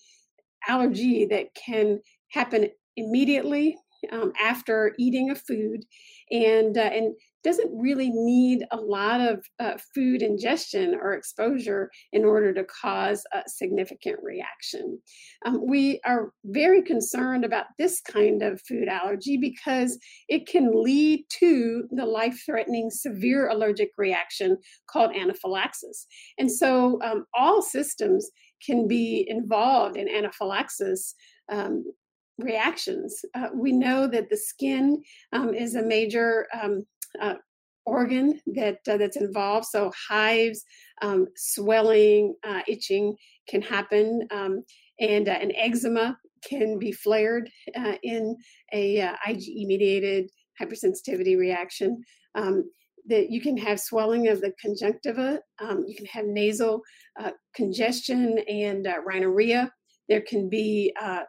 allergy 0.68 1.26
that 1.28 1.48
can 1.56 2.02
happen 2.32 2.68
immediately 2.98 3.78
um, 4.12 4.34
after 4.42 4.94
eating 5.00 5.32
a 5.32 5.36
food. 5.36 5.86
And 6.30 6.78
uh, 6.78 6.82
and 6.82 7.16
doesn't 7.44 7.70
really 7.74 8.10
need 8.10 8.66
a 8.72 8.78
lot 8.78 9.22
of 9.22 9.46
uh, 9.60 9.78
food 9.94 10.22
ingestion 10.22 10.96
or 10.96 11.14
exposure 11.14 11.90
in 12.12 12.24
order 12.24 12.54
to 12.54 12.64
cause 12.66 13.24
a 13.34 13.42
significant 13.48 14.18
reaction. 14.24 15.00
Um, 15.46 15.60
we 15.68 16.00
are 16.06 16.32
very 16.46 16.82
concerned 16.82 17.46
about 17.46 17.66
this 17.78 18.02
kind 18.02 18.42
of 18.42 18.62
food 18.62 18.88
allergy 18.88 19.38
because 19.38 19.98
it 20.30 20.48
can 20.48 20.72
lead 20.74 21.26
to 21.40 21.84
the 21.92 22.06
life 22.06 22.42
threatening 22.46 22.90
severe 22.90 23.50
allergic 23.50 23.92
reaction 23.98 24.58
called 24.88 25.16
anaphylaxis. 25.16 26.08
And 26.38 26.52
so 26.52 27.00
um, 27.04 27.26
all 27.34 27.62
systems 27.62 28.30
can 28.66 28.88
be 28.88 29.26
involved 29.28 29.98
in 29.98 30.08
anaphylaxis 30.08 31.16
um, 31.52 31.84
reactions. 32.40 33.24
Uh, 33.36 33.50
we 33.54 33.72
know 33.72 34.08
that 34.08 34.30
the 34.30 34.38
skin 34.38 35.02
um, 35.34 35.54
is 35.54 35.76
a 35.76 35.84
major 35.84 36.48
um, 36.62 36.84
uh, 37.22 37.36
organ 37.86 38.40
that 38.48 38.80
uh, 38.90 38.98
that's 38.98 39.18
involved. 39.18 39.68
So 39.68 39.92
hives, 40.10 40.64
um, 41.02 41.28
swelling, 41.36 42.36
uh, 42.48 42.62
itching 42.68 43.16
can 43.48 43.62
happen, 43.62 44.28
um, 44.32 44.64
and 45.00 45.28
uh, 45.28 45.38
an 45.42 45.52
eczema 45.56 46.18
can 46.48 46.78
be 46.78 46.92
flared 46.92 47.50
uh, 47.76 47.96
in 48.04 48.36
a 48.74 48.98
IgE 49.28 49.66
mediated 49.66 50.30
hypersensitivity 50.62 51.38
reaction. 51.38 52.02
Um, 52.36 52.66
that 53.08 53.30
you 53.30 53.42
can 53.42 53.58
have 53.58 53.80
swelling 53.80 54.30
of 54.30 54.40
the 54.42 54.54
conjunctiva, 54.62 55.40
um, 55.60 55.84
you 55.88 55.96
can 55.96 56.06
have 56.06 56.26
nasal 56.26 56.82
uh, 57.20 57.32
congestion 57.54 58.40
and 58.48 58.88
uh, 58.88 58.96
rhinorrhea. 59.06 59.72
There 60.08 60.22
can 60.22 60.50
be 60.50 60.94
uh, 61.02 61.24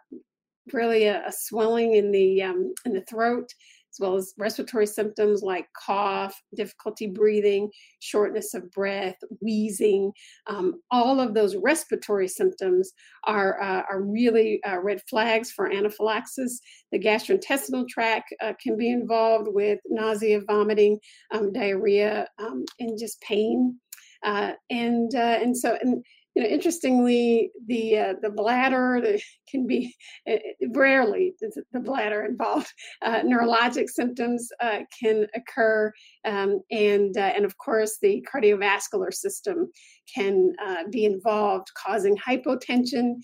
really 0.72 1.04
a, 1.04 1.26
a, 1.26 1.32
swelling 1.32 1.94
in 1.94 2.10
the 2.12 2.42
um, 2.42 2.72
in 2.84 2.92
the 2.92 3.02
throat 3.02 3.48
as 3.94 4.00
well 4.00 4.16
as 4.16 4.34
respiratory 4.36 4.86
symptoms 4.86 5.42
like 5.42 5.66
cough, 5.72 6.40
difficulty 6.56 7.06
breathing, 7.06 7.70
shortness 8.00 8.54
of 8.54 8.70
breath, 8.72 9.16
wheezing. 9.40 10.12
Um, 10.48 10.80
all 10.90 11.20
of 11.20 11.32
those 11.32 11.54
respiratory 11.56 12.26
symptoms 12.26 12.92
are, 13.24 13.60
uh, 13.62 13.82
are 13.90 14.02
really 14.02 14.60
uh, 14.64 14.80
red 14.80 15.00
flags 15.08 15.52
for 15.52 15.72
anaphylaxis. 15.72 16.60
The 16.90 16.98
gastrointestinal 16.98 17.88
tract 17.88 18.34
uh, 18.42 18.54
can 18.60 18.76
be 18.76 18.90
involved 18.90 19.48
with 19.48 19.78
nausea, 19.88 20.40
vomiting, 20.40 20.98
um, 21.32 21.52
diarrhea, 21.52 22.26
um, 22.38 22.64
and 22.80 22.98
just 22.98 23.20
pain. 23.20 23.78
Uh, 24.24 24.52
and 24.70 25.14
uh, 25.14 25.38
and 25.42 25.54
so 25.54 25.76
and 25.82 26.02
you 26.34 26.42
know, 26.42 26.48
interestingly, 26.48 27.52
the 27.66 27.98
uh, 27.98 28.14
the 28.20 28.30
bladder 28.30 29.00
can 29.48 29.66
be 29.66 29.94
uh, 30.28 30.36
rarely 30.72 31.34
the 31.72 31.80
bladder 31.80 32.24
involved. 32.24 32.72
Uh, 33.02 33.20
neurologic 33.20 33.88
symptoms 33.88 34.48
uh, 34.60 34.80
can 35.00 35.26
occur, 35.34 35.92
um, 36.24 36.60
and 36.70 37.16
uh, 37.16 37.32
and 37.36 37.44
of 37.44 37.56
course 37.58 37.98
the 38.02 38.26
cardiovascular 38.32 39.12
system 39.12 39.70
can 40.12 40.52
uh, 40.64 40.82
be 40.90 41.04
involved, 41.04 41.68
causing 41.76 42.16
hypotension, 42.16 43.14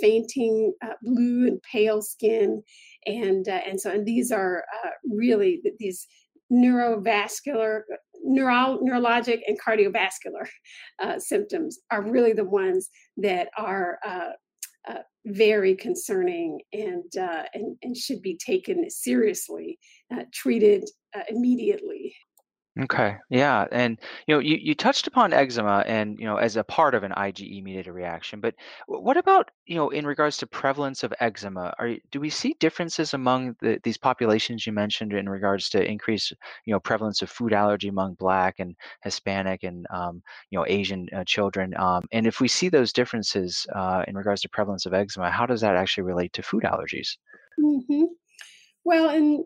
fainting, 0.00 0.72
blue 1.02 1.46
and 1.46 1.60
pale 1.70 2.02
skin, 2.02 2.62
and 3.06 3.46
and 3.46 3.80
so 3.80 3.90
and 3.90 4.06
these 4.06 4.32
are 4.32 4.64
really 5.04 5.62
these 5.78 6.06
neurovascular 6.52 7.82
neuro, 8.24 8.78
neurologic 8.82 9.40
and 9.46 9.58
cardiovascular 9.60 10.46
uh, 11.02 11.18
symptoms 11.18 11.80
are 11.90 12.02
really 12.02 12.32
the 12.32 12.44
ones 12.44 12.88
that 13.16 13.48
are 13.56 13.98
uh, 14.06 14.30
uh, 14.88 14.98
very 15.26 15.74
concerning 15.74 16.60
and, 16.72 17.16
uh, 17.18 17.44
and, 17.54 17.76
and 17.82 17.96
should 17.96 18.20
be 18.20 18.36
taken 18.36 18.88
seriously, 18.90 19.78
uh, 20.12 20.24
treated 20.32 20.88
uh, 21.16 21.22
immediately. 21.28 22.14
Okay. 22.82 23.18
Yeah. 23.30 23.66
And 23.70 24.00
you 24.26 24.34
know, 24.34 24.40
you, 24.40 24.56
you 24.60 24.74
touched 24.74 25.06
upon 25.06 25.32
eczema 25.32 25.84
and 25.86 26.18
you 26.18 26.24
know 26.24 26.38
as 26.38 26.56
a 26.56 26.64
part 26.64 26.96
of 26.96 27.04
an 27.04 27.12
IgE 27.12 27.62
mediated 27.62 27.94
reaction, 27.94 28.40
but 28.40 28.56
what 28.88 29.16
about 29.16 29.52
you 29.64 29.76
know 29.76 29.90
in 29.90 30.04
regards 30.04 30.38
to 30.38 30.46
prevalence 30.48 31.04
of 31.04 31.14
eczema? 31.20 31.72
Are 31.78 31.90
do 32.10 32.18
we 32.18 32.30
see 32.30 32.56
differences 32.58 33.14
among 33.14 33.54
the, 33.60 33.78
these 33.84 33.96
populations 33.96 34.66
you 34.66 34.72
mentioned 34.72 35.12
in 35.12 35.28
regards 35.28 35.68
to 35.70 35.88
increased 35.88 36.32
you 36.64 36.72
know 36.72 36.80
prevalence 36.80 37.22
of 37.22 37.30
food 37.30 37.52
allergy 37.52 37.86
among 37.86 38.14
Black 38.14 38.56
and 38.58 38.74
Hispanic 39.04 39.62
and 39.62 39.86
um, 39.90 40.20
you 40.50 40.58
know 40.58 40.66
Asian 40.66 41.06
uh, 41.16 41.22
children? 41.24 41.74
Um, 41.78 42.02
and 42.10 42.26
if 42.26 42.40
we 42.40 42.48
see 42.48 42.68
those 42.68 42.92
differences 42.92 43.68
uh, 43.72 44.02
in 44.08 44.16
regards 44.16 44.40
to 44.40 44.48
prevalence 44.48 44.84
of 44.84 44.94
eczema, 44.94 45.30
how 45.30 45.46
does 45.46 45.60
that 45.60 45.76
actually 45.76 46.04
relate 46.04 46.32
to 46.32 46.42
food 46.42 46.64
allergies? 46.64 47.18
Mm-hmm. 47.60 48.04
Well, 48.84 49.10
and 49.10 49.44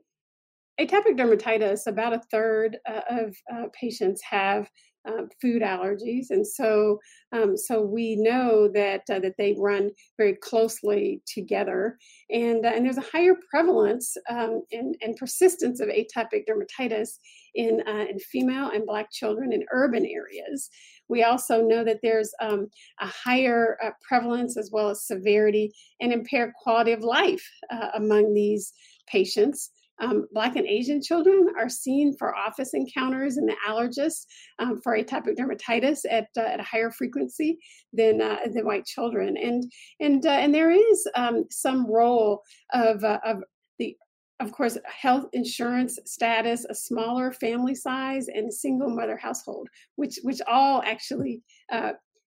atopic 0.81 1.17
dermatitis, 1.17 1.87
about 1.87 2.13
a 2.13 2.23
third 2.31 2.79
uh, 2.89 3.01
of 3.11 3.37
uh, 3.53 3.65
patients 3.73 4.23
have 4.23 4.69
uh, 5.09 5.23
food 5.41 5.63
allergies, 5.63 6.27
and 6.31 6.47
so 6.47 6.99
um, 7.33 7.57
so 7.57 7.81
we 7.81 8.17
know 8.17 8.69
that 8.69 9.03
uh, 9.11 9.19
that 9.19 9.35
they 9.39 9.55
run 9.59 9.91
very 10.19 10.35
closely 10.35 11.23
together, 11.27 11.97
and 12.31 12.67
uh, 12.67 12.73
and 12.75 12.85
there's 12.85 12.99
a 12.99 13.13
higher 13.13 13.35
prevalence 13.51 14.17
um, 14.29 14.63
and, 14.73 14.97
and 15.01 15.17
persistence 15.17 15.81
of 15.81 15.89
atopic 15.89 16.45
dermatitis 16.49 17.11
in 17.55 17.83
uh, 17.87 18.05
in 18.11 18.19
female 18.19 18.71
and 18.71 18.87
Black 18.87 19.11
children 19.11 19.53
in 19.53 19.65
urban 19.73 20.05
areas. 20.05 20.69
We 21.09 21.23
also 21.23 21.63
know 21.63 21.85
that 21.85 22.01
there's 22.03 22.33
um, 22.43 22.69
a 23.01 23.07
higher 23.07 23.79
prevalence 24.07 24.59
as 24.59 24.71
well 24.71 24.91
as 24.91 25.07
severity 25.07 25.73
and 26.01 26.13
impaired 26.13 26.53
quality 26.63 26.93
of 26.93 27.01
life 27.01 27.49
among 27.95 28.35
these 28.35 28.75
patients. 29.07 29.71
Um, 30.01 30.27
Black 30.33 30.57
and 30.57 30.67
Asian 30.67 31.03
children 31.03 31.49
are 31.59 31.69
seen 31.69 32.17
for 32.17 32.37
office 32.37 32.75
encounters 32.75 33.37
in 33.37 33.47
the 33.47 33.57
allergist 33.69 34.27
um, 34.59 34.81
for 34.83 34.97
atopic 34.97 35.37
dermatitis 35.37 36.01
at, 36.11 36.29
uh, 36.37 36.41
at 36.41 36.61
a 36.61 36.65
higher 36.65 36.91
frequency 36.91 37.59
than, 37.93 38.21
uh, 38.21 38.39
than 38.53 38.65
white 38.65 38.87
children. 38.87 39.37
And, 39.37 39.71
and, 40.01 40.25
uh, 40.25 40.31
and 40.31 40.55
there 40.55 40.71
is 40.71 41.09
um, 41.15 41.45
some 41.51 41.91
role 41.91 42.43
of, 42.73 43.03
uh, 43.05 43.19
of 43.25 43.43
the 43.79 43.97
of 44.41 44.53
course, 44.53 44.79
health 44.85 45.27
insurance 45.33 45.99
status, 46.07 46.65
a 46.65 46.75
smaller 46.75 47.33
family 47.33 47.75
size, 47.75 48.29
and 48.29 48.53
single 48.55 48.89
mother 48.89 49.17
household, 49.17 49.69
which 49.97 50.21
which 50.23 50.41
all 50.47 50.81
actually 50.87 51.43
uh, 51.73 51.93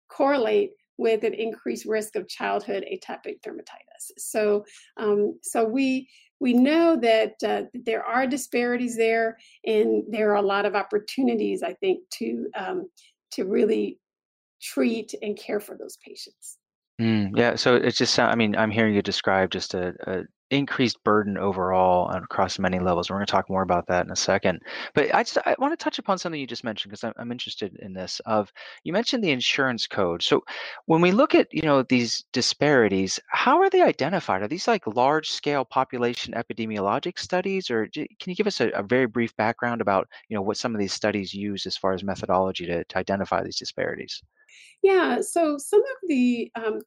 correlate 0.09 0.71
with 0.97 1.23
an 1.23 1.33
increased 1.33 1.85
risk 1.85 2.15
of 2.15 2.27
childhood 2.27 2.85
atopic 2.91 3.41
dermatitis. 3.45 4.11
So, 4.17 4.65
um, 4.97 5.39
so 5.41 5.63
we 5.65 6.07
we 6.41 6.53
know 6.53 6.97
that, 6.97 7.35
uh, 7.45 7.63
there 7.73 8.03
are 8.03 8.25
disparities 8.25 8.97
there, 8.97 9.37
and 9.65 10.03
there 10.09 10.31
are 10.31 10.37
a 10.37 10.41
lot 10.41 10.65
of 10.65 10.75
opportunities, 10.75 11.61
I 11.61 11.73
think, 11.75 12.01
to 12.17 12.47
um, 12.55 12.89
to 13.33 13.45
really 13.45 13.99
treat 14.61 15.13
and 15.21 15.37
care 15.37 15.59
for 15.59 15.77
those 15.77 15.97
patients. 16.05 16.57
Mm, 16.99 17.31
yeah, 17.35 17.55
so 17.55 17.75
it's 17.75 17.97
just 17.97 18.19
I 18.19 18.35
mean 18.35 18.55
I'm 18.55 18.71
hearing 18.71 18.93
you 18.93 19.01
describe 19.01 19.51
just 19.51 19.73
a, 19.75 19.93
a 20.07 20.23
increased 20.51 21.03
burden 21.03 21.37
overall 21.37 22.09
across 22.09 22.59
many 22.59 22.77
levels. 22.77 23.09
We're 23.09 23.15
going 23.15 23.25
to 23.25 23.31
talk 23.31 23.49
more 23.49 23.61
about 23.63 23.87
that 23.87 24.05
in 24.05 24.11
a 24.11 24.15
second. 24.15 24.59
But 24.93 25.13
I 25.15 25.23
just 25.23 25.37
I 25.45 25.55
want 25.57 25.77
to 25.77 25.83
touch 25.83 25.97
upon 25.97 26.17
something 26.17 26.39
you 26.39 26.45
just 26.45 26.63
mentioned 26.63 26.91
because 26.91 27.03
I'm, 27.03 27.13
I'm 27.17 27.31
interested 27.31 27.75
in 27.81 27.93
this. 27.93 28.19
Of 28.25 28.51
you 28.83 28.93
mentioned 28.93 29.23
the 29.23 29.31
insurance 29.31 29.87
code. 29.87 30.21
So 30.21 30.43
when 30.85 31.01
we 31.01 31.11
look 31.11 31.33
at 31.33 31.47
you 31.51 31.63
know 31.63 31.83
these 31.83 32.25
disparities, 32.33 33.19
how 33.29 33.59
are 33.59 33.69
they 33.69 33.81
identified? 33.81 34.41
Are 34.41 34.47
these 34.47 34.67
like 34.67 34.85
large 34.85 35.31
scale 35.31 35.65
population 35.65 36.33
epidemiologic 36.33 37.17
studies, 37.17 37.71
or 37.71 37.87
can 37.87 38.07
you 38.25 38.35
give 38.35 38.47
us 38.47 38.59
a, 38.59 38.69
a 38.69 38.83
very 38.83 39.07
brief 39.07 39.35
background 39.37 39.81
about 39.81 40.07
you 40.27 40.35
know 40.35 40.41
what 40.41 40.57
some 40.57 40.75
of 40.75 40.79
these 40.79 40.93
studies 40.93 41.33
use 41.33 41.65
as 41.65 41.77
far 41.77 41.93
as 41.93 42.03
methodology 42.03 42.65
to, 42.65 42.83
to 42.83 42.97
identify 42.97 43.41
these 43.41 43.57
disparities? 43.57 44.21
Yeah. 44.83 45.21
So 45.21 45.57
some 45.57 45.79
of 45.81 46.09
the 46.09 46.51
um, 46.55 46.81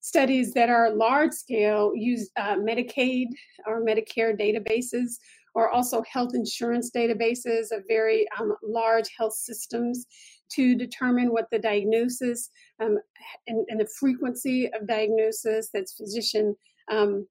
studies 0.00 0.52
that 0.54 0.68
are 0.68 0.90
large 0.90 1.32
scale 1.32 1.92
use 1.94 2.30
uh, 2.36 2.56
Medicaid 2.56 3.26
or 3.66 3.84
Medicare 3.84 4.38
databases 4.38 5.16
or 5.54 5.68
also 5.70 6.02
health 6.10 6.34
insurance 6.34 6.90
databases 6.94 7.72
of 7.72 7.82
very 7.88 8.26
um, 8.38 8.54
large 8.62 9.08
health 9.16 9.34
systems 9.34 10.06
to 10.52 10.74
determine 10.74 11.30
what 11.30 11.46
the 11.50 11.58
diagnosis 11.58 12.50
um, 12.80 12.98
and, 13.46 13.64
and, 13.68 13.80
the 13.80 13.88
frequency 13.98 14.68
of 14.72 14.86
diagnosis 14.86 15.70
that's 15.72 15.94
physician 15.94 16.54
um, 16.90 17.26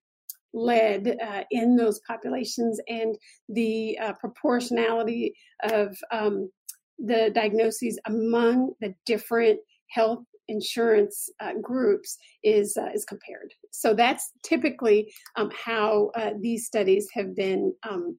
led 0.54 1.18
uh, 1.22 1.44
in 1.52 1.76
those 1.76 2.00
populations 2.08 2.80
and 2.88 3.18
the 3.50 3.98
uh, 4.00 4.14
proportionality 4.14 5.34
of 5.64 5.98
um, 6.12 6.50
the 6.98 7.32
diagnoses 7.34 8.00
among 8.06 8.72
the 8.82 8.94
different 9.06 9.60
health 9.90 10.24
insurance 10.50 11.30
uh, 11.40 11.54
groups 11.62 12.18
is 12.44 12.76
uh, 12.78 12.90
is 12.94 13.06
compared. 13.06 13.54
So 13.72 13.94
that's 13.94 14.32
typically 14.44 15.14
um, 15.38 15.50
how 15.66 16.12
uh, 16.16 16.32
these 16.40 16.66
studies 16.66 17.08
have 17.14 17.36
been 17.36 17.74
um, 17.90 18.18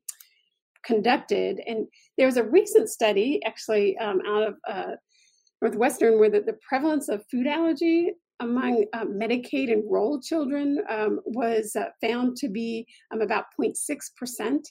conducted. 0.84 1.60
And 1.66 1.86
there 2.16 2.26
was 2.26 2.36
a 2.36 2.44
recent 2.44 2.88
study, 2.88 3.40
actually, 3.44 3.96
um, 3.98 4.20
out 4.26 4.42
of 4.42 4.54
uh, 4.68 4.92
Northwestern, 5.60 6.18
where 6.18 6.30
the, 6.30 6.40
the, 6.40 6.58
prevalence 6.66 7.08
of 7.08 7.24
food 7.30 7.46
allergy 7.46 8.12
among 8.40 8.84
uh, 8.94 9.04
Medicaid 9.04 9.68
enrolled 9.68 10.22
children 10.22 10.78
um, 10.88 11.20
was 11.24 11.76
uh, 11.76 11.86
found 12.00 12.36
to 12.38 12.48
be 12.48 12.86
um, 13.12 13.20
about 13.20 13.44
0.6 13.60 13.74
percent. 14.16 14.66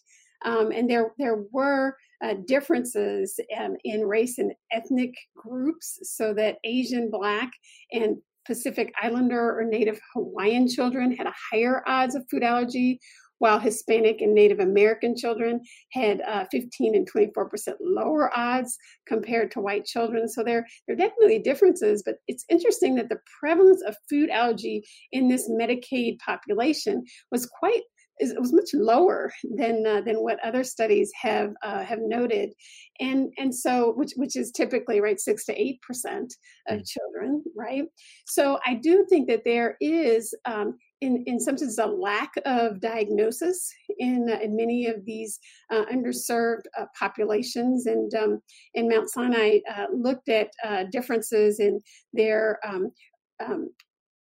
Um, 0.46 0.72
and 0.72 0.90
there 0.90 1.12
there 1.18 1.44
were 1.52 1.96
uh, 2.24 2.36
differences 2.46 3.40
um, 3.58 3.76
in 3.84 4.02
race 4.02 4.38
and 4.38 4.54
ethnic 4.72 5.14
groups, 5.36 6.00
so 6.04 6.34
that 6.34 6.58
Asian, 6.64 7.10
Black, 7.10 7.52
and 7.92 8.18
Pacific 8.46 8.94
Islander 9.02 9.60
or 9.60 9.64
Native 9.64 10.00
Hawaiian 10.14 10.68
children 10.68 11.16
had 11.16 11.28
a 11.28 11.34
higher 11.52 11.84
odds 11.88 12.16
of 12.16 12.26
food 12.30 12.44
allergy, 12.44 13.00
while 13.40 13.60
Hispanic 13.60 14.22
and 14.22 14.34
Native 14.34 14.60
American 14.60 15.16
children 15.16 15.62
had 15.94 16.22
uh, 16.22 16.46
15 16.52 16.96
and 16.96 17.08
24 17.08 17.50
percent 17.50 17.78
lower 17.82 18.38
odds 18.38 18.78
compared 19.08 19.52
to 19.52 19.62
white 19.62 19.86
children. 19.86 20.28
So 20.28 20.44
there, 20.44 20.66
there 20.88 20.96
are 20.96 20.98
definitely 20.98 21.40
differences, 21.40 22.04
but 22.06 22.16
it's 22.28 22.46
interesting 22.50 22.96
that 22.96 23.10
the 23.10 23.20
prevalence 23.40 23.82
of 23.88 23.96
food 24.10 24.30
allergy 24.30 24.84
in 25.12 25.28
this 25.28 25.50
Medicaid 25.50 26.20
population 26.20 27.04
was 27.32 27.46
quite 27.46 27.84
is, 28.20 28.32
it 28.32 28.40
was 28.40 28.54
much 28.54 28.70
lower 28.74 29.32
than 29.56 29.86
uh, 29.86 30.02
than 30.02 30.18
what 30.18 30.44
other 30.44 30.64
studies 30.64 31.12
have 31.20 31.54
uh, 31.64 31.84
have 31.84 32.00
noted, 32.02 32.52
and 33.00 33.32
and 33.38 33.54
so 33.54 33.94
which 33.94 34.12
which 34.16 34.36
is 34.36 34.52
typically 34.52 35.02
right 35.02 35.20
six 35.20 35.46
to 35.46 35.62
eight 35.62 35.82
percent 35.82 36.34
of 36.68 36.80
mm. 36.80 36.88
children, 36.88 37.44
right? 37.56 37.84
So 38.26 38.60
I 38.66 38.76
do 38.76 39.06
think 39.10 39.28
that 39.30 39.44
there 39.46 39.76
is. 39.82 40.34
Um, 40.46 40.78
in, 41.02 41.24
in 41.28 41.40
some 41.40 41.58
sense, 41.58 41.78
a 41.78 41.86
lack 41.86 42.34
of 42.46 42.82
diagnosis 42.82 43.72
in, 44.00 44.30
uh, 44.30 44.38
in 44.44 44.54
many 44.54 44.88
of 44.88 45.06
these 45.06 45.40
uh, 45.72 45.86
underserved 45.86 46.64
uh, 46.78 46.88
populations. 47.00 47.86
And 47.86 48.14
um, 48.16 48.42
in 48.74 48.90
Mount 48.90 49.10
Sinai, 49.10 49.60
uh, 49.74 49.86
looked 49.94 50.28
at 50.28 50.50
differences 50.92 51.62
in 51.62 51.80
their 52.12 52.60
um, 52.68 52.92
um, 53.42 53.70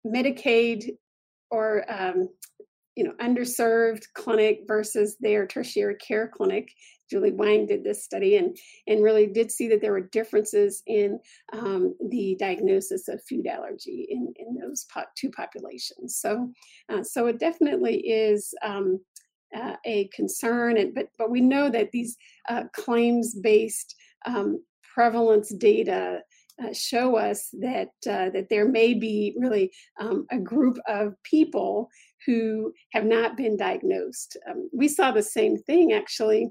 Medicaid 0.05 0.89
or 1.51 1.85
um, 1.91 2.29
you 2.95 3.03
know, 3.03 3.13
underserved 3.21 4.03
clinic 4.13 4.61
versus 4.67 5.17
their 5.19 5.45
tertiary 5.45 5.95
care 5.95 6.27
clinic. 6.27 6.71
Julie 7.09 7.31
Wang 7.31 7.67
did 7.67 7.83
this 7.83 8.03
study 8.03 8.37
and, 8.37 8.57
and 8.87 9.03
really 9.03 9.27
did 9.27 9.51
see 9.51 9.67
that 9.67 9.81
there 9.81 9.91
were 9.91 10.09
differences 10.11 10.81
in 10.87 11.19
um, 11.53 11.95
the 12.09 12.35
diagnosis 12.39 13.07
of 13.07 13.21
food 13.29 13.47
allergy 13.47 14.07
in, 14.09 14.33
in 14.37 14.55
those 14.55 14.85
po- 14.91 15.03
two 15.15 15.29
populations. 15.29 16.17
So, 16.17 16.51
uh, 16.89 17.03
so 17.03 17.27
it 17.27 17.39
definitely 17.39 17.97
is 17.97 18.53
um, 18.63 18.99
uh, 19.55 19.75
a 19.85 20.07
concern, 20.07 20.77
and, 20.77 20.95
but, 20.95 21.09
but 21.17 21.29
we 21.29 21.41
know 21.41 21.69
that 21.69 21.91
these 21.91 22.17
uh, 22.49 22.63
claims 22.73 23.35
based 23.35 23.95
um, 24.25 24.63
prevalence 24.93 25.53
data 25.53 26.21
uh, 26.63 26.73
show 26.73 27.17
us 27.17 27.49
that 27.59 27.89
uh, 28.07 28.29
that 28.29 28.47
there 28.49 28.67
may 28.67 28.93
be 28.93 29.35
really 29.37 29.71
um, 29.99 30.25
a 30.31 30.37
group 30.37 30.77
of 30.87 31.13
people 31.23 31.89
who 32.25 32.73
have 32.93 33.05
not 33.05 33.37
been 33.37 33.57
diagnosed. 33.57 34.37
Um, 34.49 34.69
we 34.73 34.87
saw 34.87 35.11
the 35.11 35.23
same 35.23 35.57
thing 35.57 35.93
actually 35.93 36.49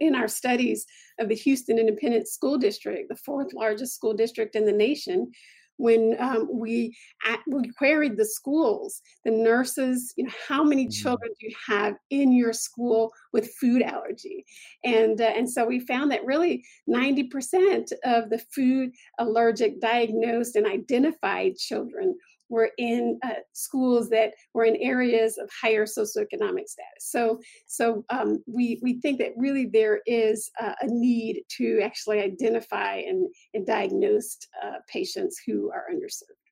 in 0.00 0.14
our 0.14 0.28
studies 0.28 0.84
of 1.18 1.28
the 1.28 1.34
Houston 1.34 1.78
Independent 1.78 2.28
School 2.28 2.58
District, 2.58 3.08
the 3.08 3.16
fourth 3.16 3.52
largest 3.54 3.94
school 3.94 4.14
district 4.14 4.56
in 4.56 4.66
the 4.66 4.72
nation, 4.72 5.30
when 5.76 6.16
um, 6.18 6.48
we 6.52 6.96
at, 7.26 7.40
we 7.46 7.68
queried 7.76 8.16
the 8.16 8.24
schools, 8.24 9.00
the 9.24 9.30
nurses, 9.30 10.12
you 10.16 10.24
know, 10.24 10.32
how 10.48 10.62
many 10.62 10.84
mm-hmm. 10.84 11.02
children 11.02 11.30
do 11.38 11.46
you 11.46 11.54
have 11.66 11.94
in 12.10 12.32
your 12.32 12.52
school 12.52 13.12
with 13.32 13.54
food 13.60 13.82
allergy? 13.82 14.44
And 14.84 15.20
uh, 15.20 15.32
and 15.36 15.48
so 15.48 15.64
we 15.64 15.80
found 15.80 16.10
that 16.12 16.24
really 16.24 16.64
90% 16.88 17.92
of 18.04 18.30
the 18.30 18.42
food 18.54 18.90
allergic 19.18 19.80
diagnosed 19.80 20.56
and 20.56 20.66
identified 20.66 21.56
children 21.56 22.16
were 22.54 22.70
in 22.78 23.18
uh, 23.28 23.42
schools 23.52 24.08
that 24.10 24.30
were 24.54 24.64
in 24.64 24.76
areas 24.76 25.32
of 25.42 25.50
higher 25.62 25.86
socioeconomic 25.98 26.66
status. 26.74 27.02
So, 27.14 27.40
so 27.66 28.04
um, 28.16 28.30
we 28.46 28.78
we 28.82 28.92
think 29.02 29.18
that 29.18 29.32
really 29.36 29.66
there 29.66 30.00
is 30.06 30.50
uh, 30.64 30.76
a 30.80 30.86
need 30.86 31.42
to 31.58 31.66
actually 31.82 32.20
identify 32.20 32.92
and, 33.10 33.20
and 33.54 33.66
diagnose 33.66 34.38
uh, 34.64 34.78
patients 34.88 35.34
who 35.44 35.56
are 35.76 35.86
underserved. 35.92 36.43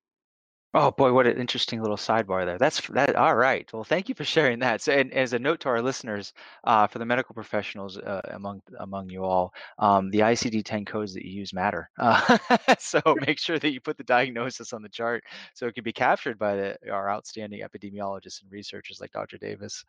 Oh 0.74 0.90
boy, 0.90 1.12
what 1.12 1.26
an 1.26 1.36
interesting 1.36 1.82
little 1.82 1.98
sidebar 1.98 2.46
there. 2.46 2.56
That's 2.56 2.80
that. 2.88 3.14
All 3.14 3.34
right. 3.34 3.70
Well, 3.74 3.84
thank 3.84 4.08
you 4.08 4.14
for 4.14 4.24
sharing 4.24 4.58
that. 4.60 4.80
So, 4.80 4.92
and 4.92 5.12
as 5.12 5.34
a 5.34 5.38
note 5.38 5.60
to 5.60 5.68
our 5.68 5.82
listeners, 5.82 6.32
uh, 6.64 6.86
for 6.86 6.98
the 6.98 7.04
medical 7.04 7.34
professionals 7.34 7.98
uh, 7.98 8.22
among 8.32 8.62
among 8.80 9.10
you 9.10 9.22
all, 9.22 9.52
um, 9.78 10.10
the 10.10 10.20
ICD-10 10.20 10.86
codes 10.86 11.12
that 11.12 11.26
you 11.26 11.32
use 11.32 11.52
matter. 11.52 11.90
Uh, 11.98 12.38
so 12.78 13.02
make 13.26 13.38
sure 13.38 13.58
that 13.58 13.70
you 13.72 13.82
put 13.82 13.98
the 13.98 14.04
diagnosis 14.04 14.72
on 14.72 14.80
the 14.80 14.88
chart 14.88 15.22
so 15.52 15.66
it 15.66 15.74
can 15.74 15.84
be 15.84 15.92
captured 15.92 16.38
by 16.38 16.56
the, 16.56 16.78
our 16.90 17.10
outstanding 17.10 17.60
epidemiologists 17.60 18.40
and 18.40 18.50
researchers 18.50 18.98
like 18.98 19.12
Dr. 19.12 19.36
Davis. 19.36 19.84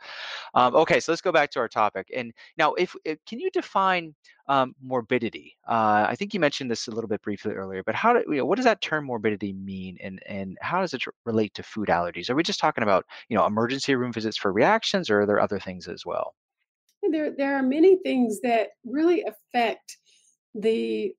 Um, 0.53 0.75
okay, 0.75 0.99
so 0.99 1.13
let's 1.13 1.21
go 1.21 1.31
back 1.31 1.49
to 1.51 1.59
our 1.59 1.69
topic. 1.69 2.07
And 2.13 2.33
now, 2.57 2.73
if, 2.73 2.93
if 3.05 3.23
can 3.25 3.39
you 3.39 3.49
define 3.51 4.13
um, 4.47 4.75
morbidity. 4.81 5.57
Uh, 5.67 6.05
I 6.07 6.15
think 6.15 6.33
you 6.33 6.39
mentioned 6.39 6.69
this 6.69 6.87
a 6.87 6.91
little 6.91 7.07
bit 7.07 7.21
briefly 7.21 7.53
earlier, 7.53 7.83
but 7.83 7.95
how 7.95 8.13
do 8.13 8.23
you 8.27 8.37
know, 8.37 8.45
what 8.45 8.55
does 8.55 8.65
that 8.65 8.81
term 8.81 9.05
morbidity 9.05 9.53
mean, 9.53 9.97
and 10.01 10.21
and 10.25 10.57
how 10.61 10.81
does 10.81 10.93
it 10.93 11.03
relate 11.25 11.53
to 11.55 11.63
food 11.63 11.87
allergies? 11.87 12.29
Are 12.29 12.35
we 12.35 12.43
just 12.43 12.59
talking 12.59 12.83
about 12.83 13.05
you 13.29 13.37
know 13.37 13.45
emergency 13.45 13.95
room 13.95 14.11
visits 14.11 14.37
for 14.37 14.51
reactions, 14.51 15.09
or 15.09 15.21
are 15.21 15.25
there 15.25 15.39
other 15.39 15.59
things 15.59 15.87
as 15.87 16.05
well? 16.05 16.35
There 17.09 17.31
there 17.31 17.55
are 17.55 17.63
many 17.63 17.97
things 17.97 18.41
that 18.41 18.69
really 18.85 19.23
affect 19.23 19.97
the 20.55 21.13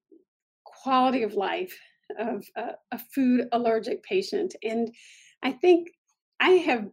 quality 0.64 1.22
of 1.22 1.34
life 1.34 1.76
of 2.18 2.44
a, 2.56 2.72
a 2.92 2.98
food 3.14 3.48
allergic 3.52 4.02
patient, 4.02 4.54
and 4.62 4.94
I 5.42 5.52
think 5.52 5.88
I 6.40 6.50
have 6.50 6.88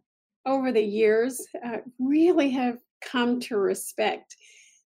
over 0.46 0.72
the 0.72 0.82
years 0.82 1.46
uh, 1.64 1.78
really 1.98 2.50
have 2.50 2.78
come 3.02 3.38
to 3.40 3.56
respect 3.56 4.36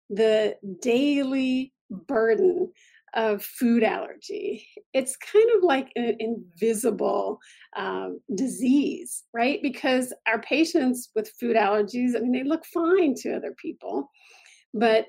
the 0.09 0.55
daily 0.81 1.73
burden 1.89 2.71
of 3.15 3.43
food 3.43 3.81
allergy. 3.81 4.67
It's 4.93 5.15
kind 5.15 5.49
of 5.57 5.63
like 5.63 5.89
an 5.95 6.17
invisible 6.19 7.39
um, 7.77 8.19
disease, 8.35 9.23
right? 9.33 9.59
Because 9.63 10.13
our 10.27 10.41
patients 10.41 11.09
with 11.15 11.31
food 11.39 11.55
allergies, 11.55 12.15
I 12.15 12.19
mean, 12.19 12.33
they 12.33 12.43
look 12.43 12.65
fine 12.65 13.15
to 13.19 13.35
other 13.35 13.55
people, 13.57 14.09
but 14.73 15.05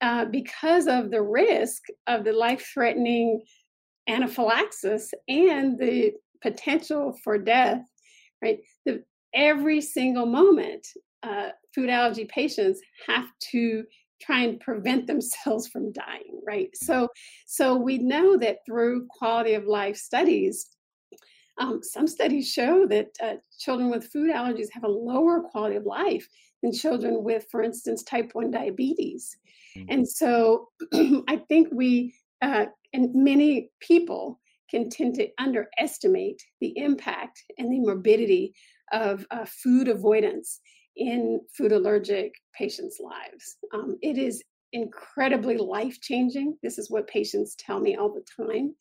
uh, 0.00 0.26
because 0.26 0.86
of 0.86 1.10
the 1.10 1.22
risk 1.22 1.82
of 2.06 2.24
the 2.24 2.32
life 2.32 2.70
threatening 2.72 3.42
anaphylaxis 4.08 5.12
and 5.28 5.78
the 5.78 6.12
potential 6.40 7.18
for 7.24 7.36
death, 7.36 7.82
right? 8.42 8.58
The, 8.86 9.02
every 9.34 9.80
single 9.80 10.26
moment, 10.26 10.86
uh, 11.24 11.48
food 11.74 11.90
allergy 11.90 12.26
patients 12.26 12.80
have 13.08 13.26
to 13.50 13.82
try 14.20 14.42
and 14.42 14.60
prevent 14.60 15.06
themselves 15.06 15.68
from 15.68 15.92
dying 15.92 16.40
right 16.46 16.70
so 16.74 17.08
so 17.46 17.76
we 17.76 17.98
know 17.98 18.36
that 18.36 18.58
through 18.66 19.06
quality 19.06 19.54
of 19.54 19.64
life 19.64 19.96
studies 19.96 20.68
um, 21.58 21.82
some 21.82 22.06
studies 22.06 22.50
show 22.50 22.86
that 22.86 23.08
uh, 23.22 23.34
children 23.58 23.90
with 23.90 24.10
food 24.12 24.30
allergies 24.30 24.68
have 24.72 24.84
a 24.84 24.88
lower 24.88 25.40
quality 25.40 25.76
of 25.76 25.84
life 25.84 26.28
than 26.62 26.72
children 26.72 27.22
with, 27.22 27.46
for 27.50 27.62
instance, 27.62 28.02
type 28.02 28.30
1 28.32 28.50
diabetes. 28.50 29.36
Mm-hmm. 29.76 29.86
And 29.90 30.08
so 30.08 30.68
I 31.28 31.36
think 31.48 31.68
we, 31.72 32.14
uh, 32.42 32.66
and 32.92 33.10
many 33.14 33.70
people, 33.80 34.40
can 34.70 34.90
tend 34.90 35.14
to 35.14 35.26
underestimate 35.38 36.42
the 36.60 36.76
impact 36.76 37.42
and 37.56 37.72
the 37.72 37.80
morbidity 37.80 38.52
of 38.92 39.26
uh, 39.30 39.46
food 39.46 39.88
avoidance 39.88 40.60
in 40.98 41.40
food 41.56 41.72
allergic 41.72 42.34
patients' 42.54 43.00
lives. 43.00 43.56
Um, 43.72 43.96
it 44.02 44.18
is 44.18 44.42
incredibly 44.72 45.56
life 45.56 46.00
changing. 46.00 46.58
This 46.62 46.78
is 46.78 46.90
what 46.90 47.06
patients 47.06 47.56
tell 47.58 47.80
me 47.80 47.96
all 47.96 48.12
the 48.12 48.44
time. 48.44 48.74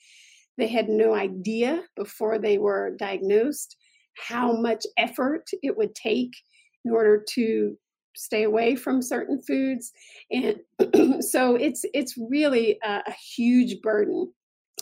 They 0.58 0.68
had 0.68 0.90
no 0.90 1.14
idea 1.14 1.84
before 1.96 2.40
they 2.40 2.58
were 2.58 2.96
diagnosed 2.98 3.78
how 4.18 4.52
much 4.54 4.84
effort 4.98 5.44
it 5.62 5.78
would 5.78 5.94
take 5.94 6.36
in 6.84 6.92
order 6.92 7.24
to 7.36 7.78
stay 8.16 8.44
away 8.44 8.76
from 8.76 9.00
certain 9.00 9.40
foods 9.44 9.92
and 10.32 10.58
so 11.24 11.54
it's 11.56 11.86
it's 11.94 12.16
really 12.18 12.80
a, 12.84 13.04
a 13.06 13.12
huge 13.36 13.80
burden 13.82 14.34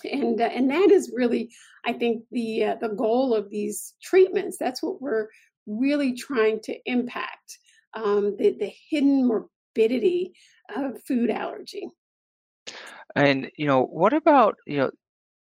and 0.10 0.40
uh, 0.40 0.46
and 0.46 0.70
that 0.72 0.90
is 0.90 1.12
really 1.14 1.52
i 1.86 1.92
think 1.92 2.24
the 2.32 2.64
uh, 2.64 2.76
the 2.80 2.90
goal 2.90 3.34
of 3.34 3.50
these 3.50 3.94
treatments 4.02 4.58
that's 4.58 4.82
what 4.82 5.02
we're 5.02 5.28
really 5.66 6.14
trying 6.14 6.60
to 6.62 6.78
impact 6.86 7.60
um, 7.94 8.36
the, 8.38 8.56
the 8.60 8.72
hidden 8.90 9.28
morbidity 9.28 10.34
of 10.76 11.02
food 11.08 11.30
allergy 11.30 11.88
and 13.16 13.50
you 13.58 13.66
know 13.66 13.84
what 13.84 14.14
about 14.14 14.56
you 14.66 14.78
know 14.78 14.92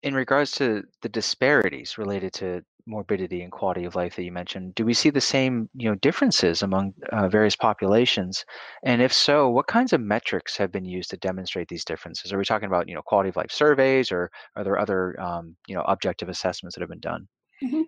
in 0.03 0.15
regards 0.15 0.53
to 0.53 0.83
the 1.03 1.09
disparities 1.09 1.99
related 1.99 2.33
to 2.33 2.63
morbidity 2.89 3.43
and 3.43 3.53
quality 3.53 3.85
of 3.85 3.95
life 3.95 4.17
that 4.17 4.25
you 4.25 4.33
mentioned, 4.33 4.75
do 4.75 4.85
we 4.85 4.95
see 4.95 5.11
the 5.11 5.21
same 5.21 5.69
you 5.75 5.89
know 5.89 5.95
differences 5.97 6.63
among 6.63 6.95
uh, 7.13 7.29
various 7.29 7.55
populations? 7.55 8.45
And 8.85 9.03
if 9.03 9.13
so, 9.13 9.49
what 9.51 9.67
kinds 9.67 9.93
of 9.93 10.01
metrics 10.01 10.57
have 10.57 10.73
been 10.73 10.85
used 10.85 11.11
to 11.11 11.17
demonstrate 11.19 11.69
these 11.69 11.85
differences? 11.85 12.33
Are 12.33 12.39
we 12.39 12.45
talking 12.45 12.67
about 12.67 12.89
you 12.89 12.95
know 12.95 13.03
quality 13.03 13.29
of 13.29 13.37
life 13.37 13.53
surveys, 13.53 14.11
or 14.11 14.31
are 14.57 14.65
there 14.65 14.79
other 14.79 15.21
um, 15.21 15.57
you 15.69 15.75
know 15.75 15.83
objective 15.83 16.29
assessments 16.29 16.75
that 16.75 16.81
have 16.81 16.91
been 16.91 17.01
done? 17.01 17.29
Mm-hmm. 17.63 17.83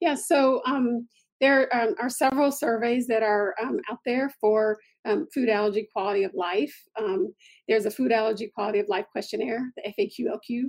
Yeah, 0.00 0.14
so 0.14 0.62
um, 0.64 1.06
there 1.40 1.74
um, 1.74 1.94
are 2.00 2.10
several 2.10 2.50
surveys 2.50 3.06
that 3.06 3.22
are 3.22 3.54
um, 3.60 3.78
out 3.90 3.98
there 4.04 4.30
for 4.40 4.78
um, 5.04 5.26
food 5.32 5.48
allergy 5.48 5.88
quality 5.92 6.24
of 6.24 6.34
life. 6.34 6.74
Um, 6.98 7.32
there's 7.68 7.86
a 7.86 7.90
food 7.90 8.12
allergy 8.12 8.50
quality 8.54 8.80
of 8.80 8.88
life 8.88 9.06
questionnaire, 9.10 9.72
the 9.76 9.92
FAQLQ. 9.98 10.64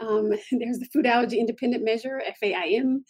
Um, 0.00 0.30
there's 0.52 0.78
the 0.78 0.88
food 0.92 1.06
allergy 1.06 1.38
independent 1.38 1.84
measure, 1.84 2.22
FAIM. 2.40 3.04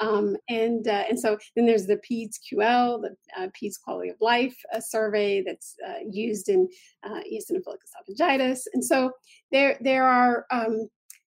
Um, 0.00 0.36
and 0.48 0.86
uh, 0.88 1.04
and 1.08 1.18
so 1.18 1.36
then 1.56 1.66
there's 1.66 1.86
the 1.86 1.98
PEDS 1.98 2.38
QL, 2.50 3.02
the 3.02 3.14
uh, 3.36 3.48
PEDS 3.48 3.78
quality 3.82 4.08
of 4.08 4.16
life 4.20 4.56
uh, 4.74 4.80
survey 4.80 5.42
that's 5.44 5.74
uh, 5.86 5.98
used 6.10 6.48
in 6.48 6.68
uh, 7.02 7.20
eosinophilic 7.30 7.78
esophagitis. 7.84 8.60
And 8.72 8.84
so 8.84 9.10
there 9.52 9.76
there 9.82 10.06
are 10.06 10.46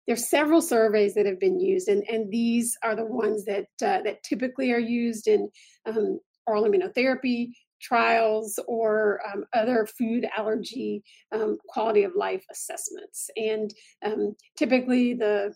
there's 0.07 0.29
several 0.29 0.61
surveys 0.61 1.13
that 1.15 1.25
have 1.25 1.39
been 1.39 1.59
used, 1.59 1.89
and, 1.89 2.03
and 2.09 2.31
these 2.31 2.77
are 2.81 2.95
the 2.95 3.05
ones 3.05 3.43
that 3.45 3.67
uh, 3.81 4.01
that 4.03 4.23
typically 4.23 4.71
are 4.71 4.79
used 4.79 5.27
in 5.27 5.49
um, 5.85 6.19
oral 6.45 6.63
immunotherapy 6.63 7.49
trials 7.81 8.59
or 8.67 9.19
um, 9.31 9.43
other 9.53 9.85
food 9.85 10.27
allergy 10.35 11.03
um, 11.31 11.57
quality 11.67 12.03
of 12.03 12.15
life 12.15 12.43
assessments. 12.51 13.29
And 13.35 13.73
um, 14.03 14.35
typically, 14.57 15.13
the 15.13 15.53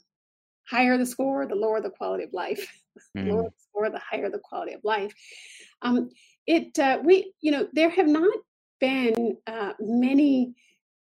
higher 0.70 0.98
the 0.98 1.06
score, 1.06 1.46
the 1.48 1.56
lower 1.56 1.82
the 1.82 1.90
quality 1.90 2.26
of 2.26 2.34
life. 2.34 2.68
Mm. 3.18 3.26
the 3.26 3.34
lower 3.34 3.44
the 3.44 3.62
score, 3.70 3.90
the 3.90 4.00
higher 4.00 4.30
the 4.30 4.40
quality 4.40 4.74
of 4.74 4.82
life. 4.84 5.14
Um, 5.82 6.10
it 6.46 6.78
uh, 6.78 7.00
we 7.04 7.34
you 7.42 7.52
know 7.52 7.68
there 7.74 7.90
have 7.90 8.08
not 8.08 8.34
been 8.80 9.38
uh, 9.48 9.74
many 9.80 10.56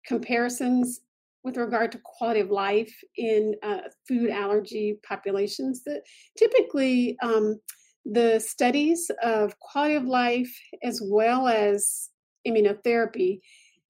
comparisons 0.05 1.01
with 1.43 1.57
regard 1.57 1.91
to 1.91 1.99
quality 2.03 2.39
of 2.39 2.49
life 2.49 2.93
in 3.17 3.55
uh, 3.63 3.81
food 4.07 4.29
allergy 4.29 4.99
populations 5.07 5.83
that 5.83 6.01
typically 6.37 7.17
um, 7.21 7.59
the 8.05 8.39
studies 8.39 9.09
of 9.23 9.57
quality 9.59 9.95
of 9.95 10.05
life 10.05 10.53
as 10.83 11.01
well 11.03 11.47
as 11.47 12.09
immunotherapy 12.47 13.39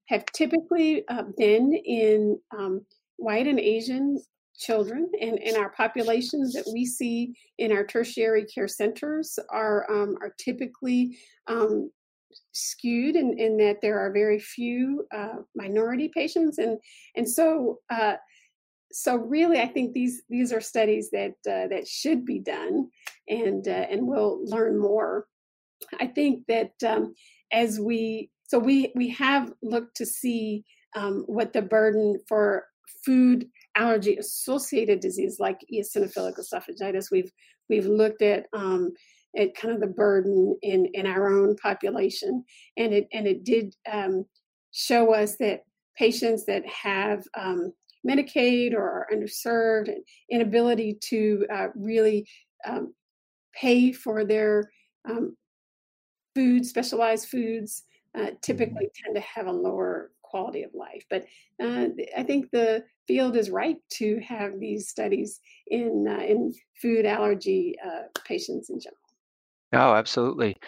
have 0.08 0.24
typically 0.26 1.04
uh, 1.08 1.24
been 1.38 1.72
in 1.72 2.38
um, 2.56 2.84
white 3.16 3.46
and 3.46 3.58
asian 3.58 4.18
children 4.58 5.10
and, 5.20 5.38
and 5.38 5.56
our 5.56 5.70
populations 5.70 6.52
that 6.52 6.70
we 6.72 6.84
see 6.84 7.34
in 7.58 7.72
our 7.72 7.84
tertiary 7.84 8.44
care 8.44 8.68
centers 8.68 9.38
are 9.50 9.90
um, 9.90 10.16
are 10.20 10.34
typically 10.38 11.16
um, 11.46 11.90
skewed 12.52 13.16
in, 13.16 13.38
in 13.38 13.56
that 13.58 13.80
there 13.80 13.98
are 13.98 14.12
very 14.12 14.38
few 14.38 15.06
uh, 15.14 15.36
minority 15.54 16.10
patients 16.14 16.58
and 16.58 16.78
and 17.16 17.28
so 17.28 17.78
uh, 17.90 18.14
so 18.92 19.16
really 19.16 19.60
I 19.60 19.66
think 19.66 19.92
these 19.92 20.22
these 20.28 20.52
are 20.52 20.60
studies 20.60 21.10
that 21.10 21.34
uh, 21.48 21.68
that 21.68 21.86
should 21.86 22.24
be 22.24 22.38
done 22.38 22.88
and 23.28 23.66
uh, 23.66 23.86
and 23.90 24.06
we'll 24.06 24.44
learn 24.44 24.78
more. 24.78 25.26
I 26.00 26.06
think 26.06 26.44
that 26.48 26.72
um, 26.86 27.14
as 27.52 27.80
we 27.80 28.30
so 28.46 28.58
we 28.58 28.92
we 28.94 29.08
have 29.10 29.52
looked 29.62 29.96
to 29.96 30.06
see 30.06 30.64
um, 30.94 31.24
what 31.26 31.52
the 31.52 31.62
burden 31.62 32.20
for 32.28 32.66
food 33.04 33.48
allergy 33.74 34.16
associated 34.16 35.00
disease 35.00 35.36
like 35.40 35.58
eosinophilic 35.72 36.34
esophagitis 36.38 37.10
we've 37.10 37.32
we've 37.70 37.86
looked 37.86 38.20
at 38.20 38.46
um, 38.52 38.92
at 39.36 39.54
kind 39.54 39.74
of 39.74 39.80
the 39.80 39.86
burden 39.86 40.56
in 40.62 40.86
in 40.94 41.06
our 41.06 41.28
own 41.28 41.56
population, 41.56 42.44
and 42.76 42.92
it 42.92 43.08
and 43.12 43.26
it 43.26 43.44
did 43.44 43.74
um, 43.90 44.24
show 44.72 45.14
us 45.14 45.36
that 45.36 45.64
patients 45.96 46.46
that 46.46 46.66
have 46.66 47.24
um, 47.36 47.72
Medicaid 48.06 48.74
or 48.74 48.82
are 48.82 49.08
underserved 49.12 49.88
and 49.88 50.04
inability 50.30 50.98
to 51.00 51.46
uh, 51.52 51.68
really 51.74 52.26
um, 52.66 52.94
pay 53.54 53.92
for 53.92 54.24
their 54.24 54.70
um, 55.08 55.36
food, 56.34 56.66
specialized 56.66 57.28
foods, 57.28 57.84
uh, 58.16 58.20
mm-hmm. 58.20 58.34
typically 58.42 58.88
tend 58.94 59.14
to 59.14 59.20
have 59.20 59.46
a 59.46 59.52
lower 59.52 60.10
quality 60.22 60.62
of 60.62 60.74
life. 60.74 61.04
But 61.10 61.26
uh, 61.62 61.88
I 62.16 62.22
think 62.22 62.50
the 62.50 62.84
field 63.06 63.36
is 63.36 63.50
right 63.50 63.76
to 63.94 64.20
have 64.20 64.58
these 64.58 64.88
studies 64.88 65.40
in 65.66 66.06
uh, 66.08 66.24
in 66.24 66.54
food 66.80 67.04
allergy 67.04 67.76
uh, 67.84 68.04
patients 68.24 68.70
in 68.70 68.80
general. 68.80 69.01
Oh, 69.74 69.94
absolutely. 69.94 70.58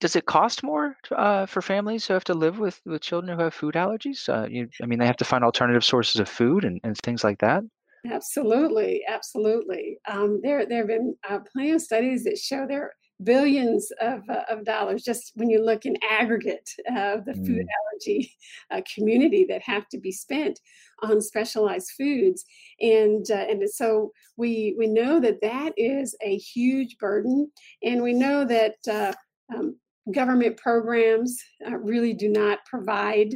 Does 0.00 0.16
it 0.16 0.24
cost 0.26 0.62
more 0.62 0.96
uh, 1.10 1.44
for 1.46 1.60
families 1.62 2.06
who 2.06 2.14
have 2.14 2.24
to 2.24 2.34
live 2.34 2.58
with 2.58 2.80
with 2.86 3.02
children 3.02 3.36
who 3.36 3.44
have 3.44 3.54
food 3.54 3.74
allergies? 3.74 4.28
Uh, 4.28 4.46
you, 4.48 4.68
I 4.82 4.86
mean, 4.86 4.98
they 4.98 5.06
have 5.06 5.16
to 5.18 5.24
find 5.26 5.44
alternative 5.44 5.84
sources 5.84 6.20
of 6.20 6.28
food 6.28 6.64
and, 6.64 6.80
and 6.82 6.96
things 6.98 7.22
like 7.22 7.38
that. 7.40 7.64
Absolutely, 8.06 9.02
absolutely. 9.08 9.98
Um, 10.06 10.40
there, 10.42 10.64
there 10.66 10.78
have 10.78 10.86
been 10.86 11.16
uh, 11.28 11.40
plenty 11.52 11.72
of 11.72 11.82
studies 11.82 12.24
that 12.24 12.38
show 12.38 12.66
there 12.66 12.92
billions 13.22 13.90
of, 14.00 14.28
uh, 14.28 14.42
of 14.50 14.64
dollars 14.64 15.02
just 15.02 15.32
when 15.36 15.48
you 15.48 15.64
look 15.64 15.86
in 15.86 15.96
aggregate 16.08 16.68
of 16.94 17.24
the 17.24 17.32
food 17.34 17.64
mm. 17.64 17.66
allergy 17.80 18.32
uh, 18.70 18.80
community 18.94 19.46
that 19.48 19.62
have 19.62 19.88
to 19.88 19.98
be 19.98 20.12
spent 20.12 20.60
on 21.02 21.20
specialized 21.20 21.92
foods. 21.96 22.44
And 22.80 23.24
uh, 23.30 23.46
and 23.48 23.68
so 23.68 24.12
we 24.36 24.74
we 24.78 24.86
know 24.86 25.20
that 25.20 25.40
that 25.40 25.72
is 25.76 26.14
a 26.22 26.36
huge 26.36 26.98
burden. 26.98 27.50
And 27.82 28.02
we 28.02 28.12
know 28.12 28.44
that 28.44 28.76
uh, 28.90 29.12
um, 29.54 29.76
government 30.12 30.56
programs 30.56 31.38
uh, 31.66 31.76
really 31.76 32.12
do 32.12 32.28
not 32.28 32.64
provide 32.66 33.34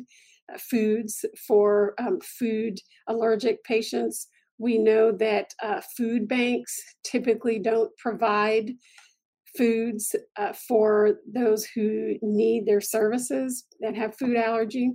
uh, 0.52 0.58
foods 0.58 1.24
for 1.46 1.94
um, 1.98 2.20
food 2.20 2.78
allergic 3.08 3.64
patients. 3.64 4.28
We 4.58 4.76
know 4.76 5.10
that 5.12 5.54
food 5.96 6.28
banks 6.28 6.78
typically 7.02 7.58
don't 7.58 7.96
provide 7.96 8.72
foods 9.56 10.14
uh, 10.36 10.52
for 10.68 11.16
those 11.32 11.64
who 11.64 12.14
need 12.22 12.66
their 12.66 12.80
services 12.80 13.66
that 13.80 13.94
have 13.94 14.16
food 14.16 14.36
allergy. 14.36 14.92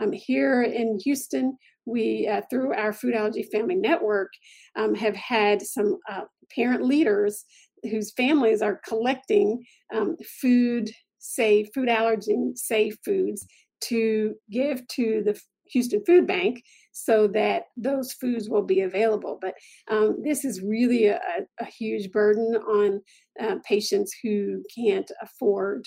Um, 0.00 0.12
here 0.12 0.62
in 0.62 0.98
Houston, 1.04 1.56
we, 1.86 2.28
uh, 2.28 2.42
through 2.50 2.74
our 2.74 2.92
Food 2.92 3.14
Allergy 3.14 3.42
Family 3.44 3.74
Network, 3.74 4.30
um, 4.76 4.94
have 4.94 5.16
had 5.16 5.62
some 5.62 5.98
uh, 6.08 6.22
parent 6.54 6.84
leaders 6.84 7.44
whose 7.84 8.12
families 8.12 8.62
are 8.62 8.80
collecting 8.86 9.64
um, 9.94 10.16
food 10.40 10.90
safe, 11.18 11.68
food 11.74 11.88
allergy 11.88 12.36
safe 12.54 12.94
foods 13.04 13.46
to 13.80 14.34
give 14.50 14.86
to 14.88 15.22
the 15.24 15.40
Houston 15.70 16.02
Food 16.04 16.26
Bank 16.26 16.62
so 17.04 17.28
that 17.28 17.64
those 17.76 18.12
foods 18.12 18.48
will 18.48 18.62
be 18.62 18.80
available. 18.80 19.38
But 19.40 19.54
um, 19.90 20.16
this 20.22 20.44
is 20.44 20.62
really 20.62 21.06
a, 21.06 21.20
a 21.60 21.64
huge 21.64 22.10
burden 22.10 22.56
on 22.56 23.00
uh, 23.40 23.56
patients 23.66 24.12
who 24.22 24.62
can't 24.74 25.10
afford 25.22 25.86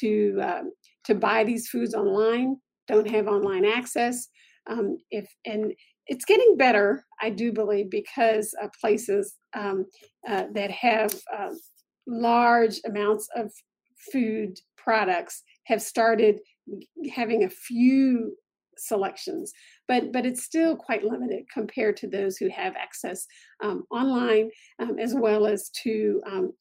to 0.00 0.38
um, 0.42 0.72
to 1.04 1.14
buy 1.14 1.44
these 1.44 1.68
foods 1.68 1.94
online, 1.94 2.56
don't 2.86 3.08
have 3.08 3.28
online 3.28 3.64
access. 3.64 4.28
Um, 4.68 4.98
if 5.10 5.26
and 5.46 5.72
it's 6.06 6.24
getting 6.24 6.56
better, 6.56 7.04
I 7.20 7.30
do 7.30 7.52
believe, 7.52 7.90
because 7.90 8.54
uh, 8.62 8.68
places 8.80 9.36
um, 9.54 9.86
uh, 10.28 10.44
that 10.54 10.70
have 10.70 11.14
uh, 11.36 11.50
large 12.06 12.80
amounts 12.86 13.28
of 13.36 13.52
food 14.12 14.58
products 14.76 15.42
have 15.64 15.82
started 15.82 16.40
having 17.14 17.44
a 17.44 17.50
few 17.50 18.34
selections 18.78 19.52
but 19.86 20.12
but 20.12 20.24
it's 20.24 20.44
still 20.44 20.76
quite 20.76 21.04
limited 21.04 21.44
compared 21.52 21.96
to 21.96 22.06
those 22.06 22.36
who 22.36 22.48
have 22.48 22.74
access 22.76 23.26
um, 23.62 23.84
online 23.90 24.50
um, 24.78 24.98
as 24.98 25.14
well 25.14 25.46
as 25.46 25.70
to 25.70 26.20
um, 26.26 26.52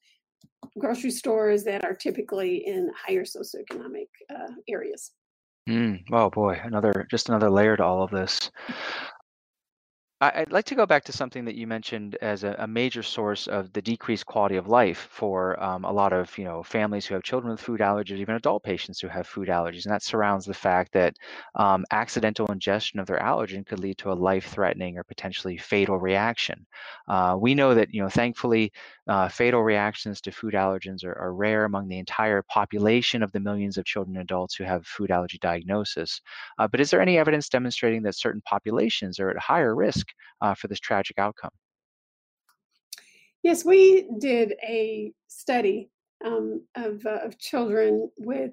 grocery 0.80 1.12
stores 1.12 1.63
that 1.63 1.84
are 1.84 1.93
typically 1.93 2.65
in 2.65 2.91
higher 3.06 3.23
socioeconomic 3.23 4.08
uh, 4.34 4.51
areas. 4.67 5.12
Mm, 5.69 6.03
oh 6.12 6.30
boy. 6.30 6.60
Another 6.63 7.06
just 7.10 7.30
another 7.30 7.49
layer 7.49 7.75
to 7.75 7.84
all 7.84 8.01
of 8.01 8.12
this 8.12 8.51
I- 10.19 10.39
would 10.39 10.51
like 10.51 10.65
to 10.65 10.75
go 10.75 10.88
back 10.88 11.03
to 11.06 11.12
something 11.12 11.45
that 11.45 11.53
you 11.56 11.67
mentioned 11.67 12.15
as 12.21 12.43
a, 12.43 12.56
a 12.60 12.67
major 12.67 13.03
source 13.03 13.47
of 13.47 13.71
the 13.73 13.82
decreased 13.84 14.25
quality 14.25 14.56
of 14.56 14.67
life 14.67 15.08
for 15.12 15.62
um, 15.63 15.86
a 15.86 15.91
lot 15.91 16.12
of 16.12 16.36
you 16.39 16.43
know 16.43 16.63
families 16.63 17.06
who 17.06 17.13
have 17.13 17.23
children 17.23 17.51
with 17.51 17.62
food 17.62 17.82
allergies, 17.82 18.17
even 18.17 18.34
adult 18.36 18.63
patients 18.63 18.99
who 18.99 19.08
have 19.10 19.27
food 19.27 19.47
allergies, 19.47 19.86
and 19.86 19.93
that 19.93 20.01
surrounds 20.03 20.45
the 20.45 20.56
fact 20.56 20.91
that 20.93 21.15
um, 21.56 21.86
accidental 21.91 22.47
ingestion 22.51 22.99
of 22.99 23.06
their 23.06 23.19
allergen 23.19 23.63
could 23.65 23.80
lead 23.80 23.97
to 23.99 24.12
a 24.12 24.13
life-threatening 24.30 24.97
or 24.97 25.03
potentially 25.03 25.58
fatal 25.58 25.99
reaction. 25.99 26.65
Uh, 27.08 27.38
we 27.39 27.53
know 27.53 27.75
that 27.75 27.93
you 27.93 28.01
know 28.01 28.10
thankfully 28.10 28.71
uh, 29.08 29.30
fatal 29.30 29.63
reactions 29.63 30.22
to 30.22 30.32
food 30.32 30.54
allergens 30.54 31.04
are, 31.04 31.17
are 31.17 31.34
rare 31.34 31.65
among 31.65 31.88
the 31.88 32.00
entire 32.00 32.43
population 32.43 33.24
of 33.24 33.32
the 33.32 33.39
millions 33.39 33.78
of 33.78 33.86
children 33.86 34.15
and 34.17 34.24
adults 34.24 34.56
who 34.56 34.63
have 34.63 34.86
food 34.86 35.12
allergy 35.12 35.38
diagnosis. 35.39 36.22
Uh, 36.60 36.67
but 36.67 36.80
is 36.80 36.89
there 36.89 37.02
any 37.02 37.17
evidence 37.17 37.50
demonstrating 37.50 38.02
that 38.04 38.15
certain 38.15 38.41
populations 38.46 39.20
are 39.20 39.30
at 39.30 39.38
higher 39.38 39.76
risk 39.76 40.08
uh, 40.41 40.54
for 40.54 40.67
this 40.67 40.80
tragic 40.80 41.17
outcome. 41.17 41.52
Yes, 43.43 43.63
we 43.63 44.08
did 44.20 44.54
a 44.63 45.12
study 45.28 45.89
um, 46.26 46.65
of, 46.76 47.06
uh, 47.06 47.20
of 47.24 47.38
children 47.38 48.10
with 48.17 48.52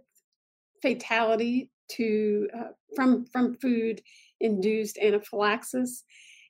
fatality 0.82 1.70
to 1.88 2.48
uh, 2.56 2.68
from 2.94 3.26
from 3.26 3.54
food 3.54 4.00
induced 4.40 4.98
anaphylaxis, 4.98 6.04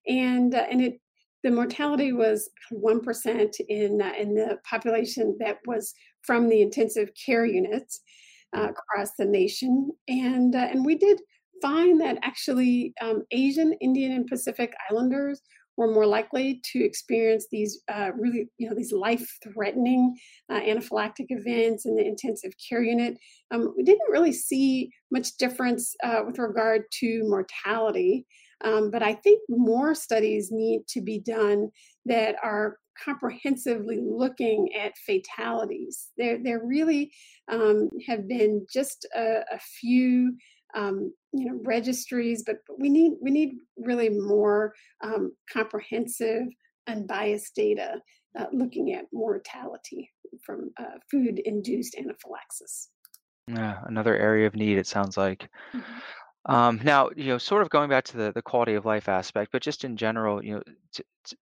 and 0.07 0.55
uh, 0.55 0.67
and 0.71 0.81
it 0.81 1.01
the 1.45 1.51
mortality 1.51 2.13
was 2.13 2.51
one 2.71 3.01
percent 3.01 3.57
in 3.69 4.03
uh, 4.03 4.13
in 4.19 4.35
the 4.35 4.59
population 4.69 5.37
that 5.39 5.59
was 5.67 5.95
from 6.23 6.49
the 6.49 6.63
intensive 6.63 7.11
care 7.25 7.45
units 7.45 8.01
uh, 8.57 8.69
across 8.71 9.11
the 9.19 9.27
nation, 9.27 9.91
and 10.09 10.57
uh, 10.57 10.67
and 10.71 10.85
we 10.85 10.97
did 10.97 11.21
find 11.63 12.01
that 12.01 12.19
actually 12.23 12.93
um, 13.01 13.23
Asian, 13.31 13.73
Indian, 13.81 14.13
and 14.13 14.27
Pacific 14.27 14.75
Islanders 14.91 15.41
were 15.77 15.93
more 15.93 16.07
likely 16.07 16.61
to 16.73 16.85
experience 16.85 17.47
these 17.51 17.83
uh, 17.93 18.11
really, 18.17 18.49
you 18.59 18.69
know, 18.69 18.77
these 18.77 18.93
life-threatening 18.93 20.15
uh, 20.49 20.61
anaphylactic 20.61 21.27
events 21.31 21.85
in 21.85 21.97
the 21.97 22.07
intensive 22.07 22.53
care 22.69 22.83
unit. 22.83 23.17
Um, 23.51 23.75
we 23.77 23.83
didn't 23.83 24.11
really 24.11 24.33
see 24.33 24.91
much 25.11 25.37
difference 25.37 25.95
uh, 26.05 26.23
with 26.27 26.39
regard 26.39 26.83
to 27.01 27.25
mortality, 27.25 28.25
um, 28.65 28.91
but 28.91 29.03
I 29.03 29.15
think 29.15 29.43
more 29.49 29.95
studies 29.95 30.51
need 30.51 30.87
to 30.89 31.01
be 31.01 31.19
done 31.19 31.71
that 32.07 32.37
are 32.43 32.79
comprehensively 33.03 34.01
looking 34.03 34.71
at 34.75 34.97
fatalities. 34.99 36.11
There, 36.17 36.39
there 36.43 36.63
really 36.65 37.13
um, 37.51 37.91
have 38.07 38.29
been 38.29 38.67
just 38.73 39.07
a, 39.15 39.41
a 39.53 39.59
few 39.59 40.37
um, 40.75 41.13
you 41.33 41.47
know 41.47 41.61
registries 41.65 42.43
but, 42.45 42.57
but 42.67 42.79
we 42.81 42.89
need 42.89 43.13
we 43.23 43.31
need 43.31 43.59
really 43.77 44.09
more 44.09 44.75
um, 45.03 45.33
comprehensive 45.53 46.47
unbiased 46.89 47.55
data 47.55 48.01
uh, 48.39 48.47
looking 48.53 48.93
at 48.93 49.05
mortality 49.13 50.11
from 50.45 50.71
uh, 50.81 50.99
food 51.11 51.41
induced 51.45 51.95
anaphylaxis 51.95 52.91
yeah 53.47 53.81
another 53.87 54.17
area 54.17 54.47
of 54.47 54.57
need 54.57 54.77
it 54.77 54.87
sounds 54.87 55.17
like 55.17 55.49
mm-hmm. 55.73 55.99
Um, 56.47 56.81
now, 56.85 57.11
you 57.17 57.27
know, 57.27 57.39
sort 57.39 57.63
of 57.63 57.71
going 57.71 57.89
back 57.89 58.05
to 58.05 58.17
the, 58.17 58.33
the 58.33 58.43
quality 58.43 58.75
of 58.75 58.85
life 58.85 59.09
aspect, 59.09 59.51
but 59.53 59.63
just 59.63 59.85
in 59.85 59.97
general, 59.97 60.45
you 60.45 60.57
know, 60.57 60.63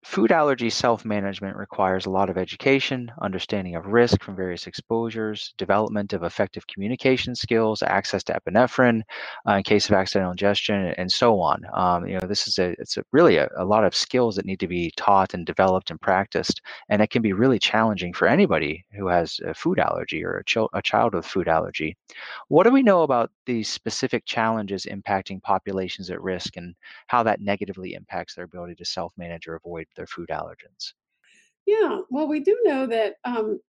food 0.05 0.31
allergy 0.31 0.71
self-management 0.71 1.57
requires 1.57 2.07
a 2.07 2.11
lot 2.11 2.31
of 2.31 2.39
education, 2.39 3.11
understanding 3.21 3.75
of 3.75 3.87
risk 3.87 4.23
from 4.23 4.37
various 4.37 4.67
exposures, 4.67 5.55
development 5.59 6.13
of 6.13 6.23
effective 6.23 6.67
communication 6.67 7.35
skills, 7.35 7.83
access 7.83 8.23
to 8.25 8.39
epinephrine 8.39 9.03
uh, 9.49 9.55
in 9.55 9.63
case 9.63 9.89
of 9.89 9.95
accidental 9.95 10.33
ingestion, 10.33 10.95
and 10.99 11.11
so 11.11 11.41
on. 11.41 11.63
Um, 11.75 12.07
you 12.07 12.19
know, 12.19 12.27
this 12.27 12.47
is 12.47 12.59
a 12.59 12.75
it's 12.79 12.97
a, 12.97 13.05
really 13.13 13.37
a, 13.39 13.49
a 13.57 13.65
lot 13.65 13.85
of 13.85 13.95
skills 13.95 14.37
that 14.37 14.45
need 14.47 14.61
to 14.61 14.69
be 14.69 14.93
taught 14.97 15.35
and 15.35 15.47
developed 15.47 15.91
and 15.91 16.01
practiced, 16.01 16.61
and 16.89 17.03
it 17.03 17.11
can 17.11 17.23
be 17.23 17.33
really 17.33 17.59
challenging 17.59 18.13
for 18.13 18.29
anybody 18.29 18.85
who 18.97 19.09
has 19.09 19.41
a 19.45 19.55
food 19.55 19.79
allergy 19.79 20.25
or 20.25 20.39
a, 20.39 20.45
ch- 20.45 20.71
a 20.75 20.83
child 20.83 21.15
with 21.15 21.27
food 21.27 21.49
allergy. 21.49 21.97
What 22.49 22.65
do 22.65 22.71
we 22.71 22.83
know 22.83 23.03
about 23.03 23.31
these 23.47 23.69
specific 23.69 24.25
challenges 24.27 24.87
impacting 24.87 25.43
populations 25.43 26.11
at 26.11 26.23
risk 26.23 26.57
and 26.57 26.75
how 27.07 27.23
that 27.25 27.41
negatively 27.41 27.95
impacts 27.95 28.35
their 28.35 28.45
ability 28.45 28.75
to 28.77 28.85
self 28.85 29.13
manage 29.17 29.49
or 29.49 29.55
avoid 29.57 29.72
their 29.97 30.07
food 30.07 30.29
allergens. 30.31 30.93
Yeah, 31.67 32.01
well, 32.11 32.29
we 32.29 32.41
do 32.41 32.59
know 32.65 32.87
that 32.87 33.15
um, 33.25 33.61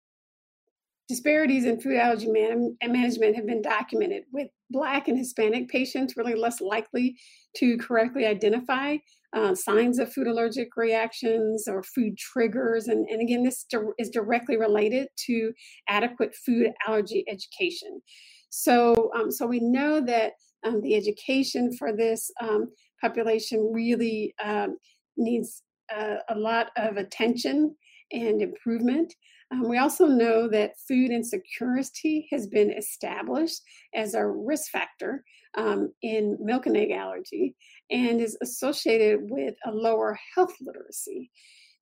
disparities 1.08 1.66
in 1.66 1.80
food 1.80 1.98
allergy 1.98 2.28
man- 2.28 2.78
management 2.84 3.36
have 3.36 3.46
been 3.46 3.62
documented 3.62 4.24
with 4.32 4.48
Black 4.70 5.08
and 5.08 5.18
Hispanic 5.18 5.70
patients 5.70 6.18
really 6.18 6.34
less 6.34 6.60
likely 6.60 7.16
to 7.58 7.78
correctly 7.78 8.26
identify 8.26 8.98
uh, 9.36 9.54
signs 9.54 10.00
of 10.00 10.12
food 10.12 10.28
allergic 10.28 10.70
reactions 10.76 11.68
or 11.68 11.84
food 11.84 12.18
triggers. 12.18 12.88
And, 12.88 13.08
and 13.10 13.22
again, 13.22 13.44
this 13.44 13.66
di- 13.70 13.78
is 14.00 14.10
directly 14.10 14.58
related 14.58 15.08
to 15.28 15.52
adequate 15.88 16.36
food 16.36 16.72
allergy 16.88 17.26
education. 17.28 18.02
So, 18.50 19.12
um, 19.16 19.32
so 19.32 19.46
we 19.46 19.60
know 19.60 20.02
that 20.02 20.34
um, 20.66 20.82
the 20.82 20.96
education 20.96 21.76
for 21.78 21.96
this 21.96 22.32
um, 22.42 22.72
population 23.02 23.72
really 23.74 24.34
um, 24.44 24.78
needs 25.18 25.64
a, 25.92 26.18
a, 26.30 26.36
lot 26.36 26.68
of 26.78 26.98
attention 26.98 27.76
and 28.12 28.42
improvement. 28.42 29.14
Um, 29.52 29.68
we 29.68 29.78
also 29.78 30.08
know 30.08 30.48
that 30.50 30.80
food 30.88 31.12
insecurity 31.12 32.28
has 32.32 32.48
been 32.48 32.72
established 32.72 33.62
as 33.94 34.14
a 34.14 34.26
risk 34.26 34.72
factor 34.72 35.24
um, 35.58 35.92
in 36.02 36.38
milk 36.40 36.66
and 36.66 36.78
egg 36.78 36.92
allergy 36.92 37.56
and 37.92 38.20
is 38.20 38.38
associated 38.42 39.20
with 39.30 39.56
a 39.66 39.72
lower 39.72 40.18
health 40.36 40.54
literacy. 40.62 41.30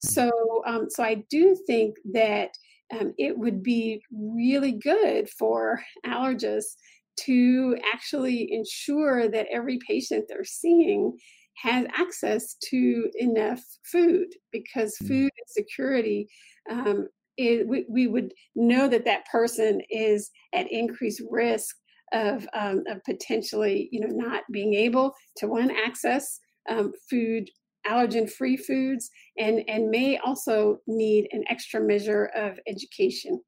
So, 0.04 0.32
um, 0.66 0.90
so 0.90 1.04
I 1.04 1.24
do 1.30 1.56
think 1.68 1.96
that 2.14 2.50
um, 2.92 3.14
it 3.18 3.38
would 3.38 3.64
be 3.64 4.02
really 4.12 4.74
good 4.74 5.30
for 5.30 5.82
allergists 6.06 6.76
to 7.22 7.78
actually 7.94 8.52
ensure 8.52 9.30
that 9.30 9.48
every 9.52 9.80
patient 9.88 10.26
they're 10.28 10.44
seeing 10.44 11.18
has 11.62 11.86
access 11.98 12.56
to 12.70 13.10
enough 13.16 13.62
food 13.84 14.28
because 14.52 14.96
mm. 15.04 15.08
food 15.08 15.32
insecurity 15.40 16.28
um, 16.70 17.08
is, 17.38 17.66
we, 17.68 17.86
we 17.90 18.08
would 18.08 18.34
know 18.56 18.88
that 18.88 19.06
that 19.06 19.26
person 19.32 19.82
is 19.90 20.30
at 20.54 20.72
increased 20.72 21.22
risk 21.30 21.76
of, 22.14 22.48
um, 22.54 22.84
of 22.90 23.04
potentially 23.06 23.88
you 23.92 24.02
know 24.02 24.14
not 24.14 24.44
being 24.52 24.74
able 24.74 25.14
to 25.38 25.48
one 25.48 25.72
access 25.72 26.40
um, 26.70 26.92
food 27.10 27.50
allergen 27.88 28.30
free 28.30 28.58
foods 28.58 29.10
and 29.40 29.64
and 29.68 29.90
may 29.90 30.18
also 30.18 30.78
need 30.88 31.28
an 31.32 31.44
extra 31.50 31.80
measure 31.80 32.26
of 32.36 32.60
education 32.68 33.42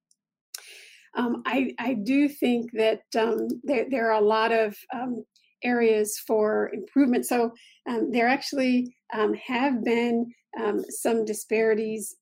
um, 1.15 1.43
I, 1.45 1.73
I 1.79 1.93
do 1.93 2.27
think 2.27 2.71
that 2.73 3.01
um, 3.17 3.47
there, 3.63 3.85
there 3.89 4.11
are 4.11 4.19
a 4.19 4.25
lot 4.25 4.51
of 4.51 4.75
um, 4.93 5.23
areas 5.63 6.19
for 6.25 6.71
improvement. 6.73 7.25
So 7.25 7.51
um, 7.89 8.11
there 8.11 8.27
actually 8.27 8.95
um, 9.13 9.33
have 9.33 9.83
been 9.83 10.31
um, 10.59 10.83
some 10.89 11.25
disparities 11.25 12.15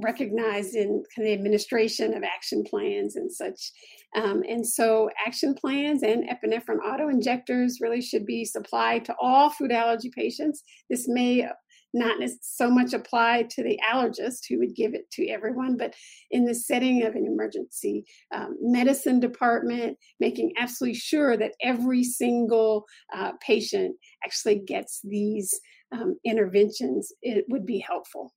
recognized 0.00 0.74
in 0.74 1.02
kind 1.14 1.18
of 1.18 1.24
the 1.24 1.32
administration 1.32 2.14
of 2.14 2.22
action 2.22 2.62
plans 2.64 3.16
and 3.16 3.30
such. 3.30 3.72
and 4.14 4.66
so 4.66 5.10
action 5.26 5.54
plans 5.54 6.02
and 6.02 6.24
epinephrine 6.28 6.78
auto 6.84 7.08
injectors 7.08 7.78
really 7.80 8.00
should 8.00 8.24
be 8.24 8.44
supplied 8.44 9.04
to 9.04 9.14
all 9.20 9.50
food 9.50 9.72
allergy 9.72 10.10
patients. 10.14 10.62
This 10.88 11.08
may 11.08 11.48
not 11.94 12.16
so 12.40 12.70
much 12.70 12.92
apply 12.92 13.44
to 13.50 13.62
the 13.62 13.78
allergist 13.90 14.40
who 14.48 14.58
would 14.58 14.74
give 14.74 14.94
it 14.94 15.10
to 15.12 15.28
everyone, 15.28 15.76
but 15.76 15.94
in 16.30 16.44
the 16.44 16.54
setting 16.54 17.04
of 17.04 17.14
an 17.14 17.26
emergency 17.26 18.04
um, 18.34 18.56
medicine 18.60 19.20
department, 19.20 19.96
making 20.20 20.52
absolutely 20.58 20.98
sure 20.98 21.36
that 21.36 21.52
every 21.62 22.04
single 22.04 22.84
uh, 23.14 23.32
patient 23.40 23.96
actually 24.24 24.60
gets 24.60 25.00
these 25.02 25.58
um, 25.92 26.16
interventions, 26.24 27.12
it 27.22 27.44
would 27.48 27.64
be 27.64 27.78
helpful. 27.78 28.32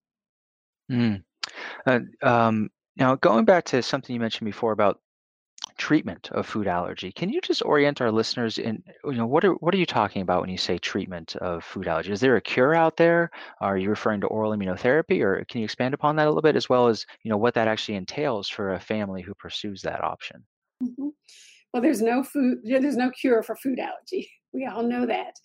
Mm. 0.91 1.23
Uh, 1.85 1.99
um, 2.23 2.69
now, 2.97 3.15
going 3.15 3.45
back 3.45 3.65
to 3.65 3.81
something 3.81 4.13
you 4.13 4.19
mentioned 4.19 4.45
before 4.45 4.71
about 4.71 4.99
treatment 5.81 6.29
of 6.33 6.45
food 6.45 6.67
allergy. 6.67 7.11
Can 7.11 7.29
you 7.29 7.41
just 7.41 7.65
orient 7.65 8.01
our 8.01 8.11
listeners 8.11 8.59
in, 8.59 8.83
you 9.03 9.13
know, 9.13 9.25
what 9.25 9.43
are 9.43 9.53
what 9.53 9.73
are 9.73 9.79
you 9.79 9.87
talking 9.87 10.21
about 10.21 10.39
when 10.39 10.51
you 10.51 10.57
say 10.57 10.77
treatment 10.77 11.35
of 11.37 11.63
food 11.63 11.87
allergy? 11.87 12.11
Is 12.11 12.19
there 12.19 12.35
a 12.35 12.41
cure 12.41 12.75
out 12.75 12.97
there? 12.97 13.31
Are 13.61 13.79
you 13.79 13.89
referring 13.89 14.21
to 14.21 14.27
oral 14.27 14.55
immunotherapy, 14.55 15.23
or 15.23 15.43
can 15.45 15.59
you 15.59 15.65
expand 15.65 15.95
upon 15.95 16.15
that 16.17 16.27
a 16.27 16.29
little 16.29 16.43
bit, 16.43 16.55
as 16.55 16.69
well 16.69 16.87
as 16.87 17.03
you 17.23 17.31
know 17.31 17.37
what 17.37 17.55
that 17.55 17.67
actually 17.67 17.95
entails 17.95 18.47
for 18.47 18.73
a 18.73 18.79
family 18.79 19.23
who 19.23 19.33
pursues 19.33 19.81
that 19.81 20.03
option? 20.03 20.43
Mm-hmm. 20.83 21.07
Well, 21.73 21.81
there's 21.81 22.03
no 22.03 22.21
food. 22.21 22.59
There's 22.63 22.95
no 22.95 23.09
cure 23.09 23.41
for 23.41 23.55
food 23.55 23.79
allergy. 23.79 24.29
We 24.53 24.65
all 24.65 24.83
know 24.83 25.05
that, 25.05 25.35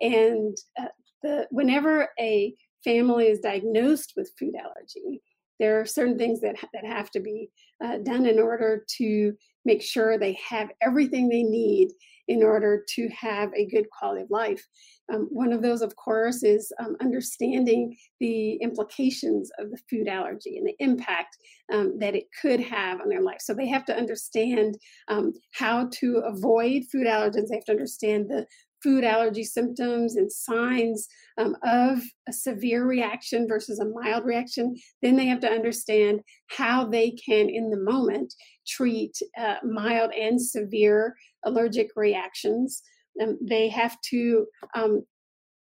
and 0.00 0.56
uh, 0.76 0.86
the 1.22 1.46
whenever 1.52 2.08
a 2.18 2.52
family 2.82 3.28
is 3.28 3.38
diagnosed 3.38 4.14
with 4.16 4.32
food 4.36 4.54
allergy, 4.56 5.22
there 5.60 5.80
are 5.80 5.86
certain 5.86 6.18
things 6.18 6.40
that 6.40 6.56
that 6.74 6.84
have 6.84 7.10
to 7.12 7.20
be 7.20 7.48
uh, 7.84 7.98
done 7.98 8.26
in 8.26 8.38
order 8.38 8.84
to 8.98 9.32
make 9.64 9.82
sure 9.82 10.18
they 10.18 10.38
have 10.48 10.70
everything 10.82 11.28
they 11.28 11.42
need 11.42 11.90
in 12.28 12.44
order 12.44 12.84
to 12.88 13.08
have 13.08 13.50
a 13.54 13.66
good 13.66 13.86
quality 13.90 14.22
of 14.22 14.30
life. 14.30 14.64
Um, 15.12 15.26
one 15.30 15.52
of 15.52 15.62
those, 15.62 15.82
of 15.82 15.96
course, 15.96 16.44
is 16.44 16.72
um, 16.78 16.96
understanding 17.00 17.96
the 18.20 18.52
implications 18.62 19.50
of 19.58 19.70
the 19.70 19.78
food 19.90 20.06
allergy 20.06 20.56
and 20.56 20.66
the 20.66 20.76
impact 20.78 21.36
um, 21.72 21.98
that 21.98 22.14
it 22.14 22.26
could 22.40 22.60
have 22.60 23.00
on 23.00 23.08
their 23.08 23.20
life. 23.20 23.40
So 23.40 23.52
they 23.52 23.66
have 23.66 23.84
to 23.86 23.96
understand 23.96 24.78
um, 25.08 25.32
how 25.52 25.88
to 25.94 26.18
avoid 26.18 26.84
food 26.92 27.08
allergens. 27.08 27.48
They 27.48 27.56
have 27.56 27.64
to 27.64 27.72
understand 27.72 28.30
the 28.30 28.46
food 28.82 29.04
allergy 29.04 29.44
symptoms 29.44 30.16
and 30.16 30.30
signs 30.30 31.06
um, 31.38 31.56
of 31.62 32.00
a 32.28 32.32
severe 32.32 32.86
reaction 32.86 33.46
versus 33.48 33.78
a 33.78 33.84
mild 33.84 34.24
reaction, 34.24 34.74
then 35.02 35.16
they 35.16 35.26
have 35.26 35.40
to 35.40 35.50
understand 35.50 36.20
how 36.48 36.86
they 36.86 37.10
can, 37.10 37.48
in 37.48 37.70
the 37.70 37.76
moment, 37.76 38.34
treat 38.66 39.16
uh, 39.38 39.56
mild 39.64 40.12
and 40.12 40.40
severe 40.40 41.14
allergic 41.44 41.90
reactions. 41.96 42.82
Um, 43.20 43.38
they 43.40 43.68
have 43.68 44.00
to, 44.10 44.46
um, 44.74 45.02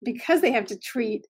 because 0.03 0.41
they 0.41 0.53
have 0.53 0.67
to 0.67 0.79
treat 0.79 1.27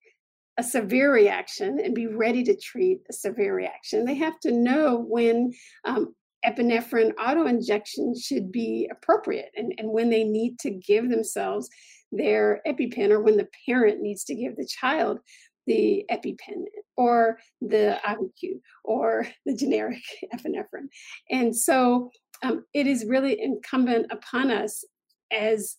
a 0.57 0.63
severe 0.63 1.11
reaction 1.11 1.79
and 1.83 1.95
be 1.95 2.07
ready 2.07 2.43
to 2.43 2.55
treat 2.55 2.99
a 3.09 3.13
severe 3.13 3.55
reaction, 3.55 4.05
they 4.05 4.15
have 4.15 4.39
to 4.41 4.51
know 4.51 5.03
when 5.07 5.51
um, 5.85 6.13
epinephrine 6.45 7.11
auto 7.19 7.45
injection 7.45 8.13
should 8.19 8.51
be 8.51 8.89
appropriate 8.91 9.51
and, 9.55 9.73
and 9.77 9.89
when 9.89 10.09
they 10.09 10.23
need 10.23 10.59
to 10.59 10.71
give 10.71 11.09
themselves 11.09 11.69
their 12.11 12.61
EpiPen 12.67 13.09
or 13.09 13.21
when 13.21 13.37
the 13.37 13.47
parent 13.65 14.01
needs 14.01 14.23
to 14.25 14.35
give 14.35 14.55
the 14.55 14.67
child 14.67 15.19
the 15.65 16.05
EpiPen 16.11 16.65
or 16.97 17.39
the 17.61 17.97
Auvi-Q 18.05 18.61
or 18.83 19.27
the 19.45 19.55
generic 19.55 20.01
epinephrine. 20.35 20.87
And 21.29 21.55
so 21.55 22.11
um, 22.43 22.65
it 22.73 22.87
is 22.87 23.05
really 23.05 23.41
incumbent 23.41 24.07
upon 24.11 24.51
us 24.51 24.83
as 25.31 25.77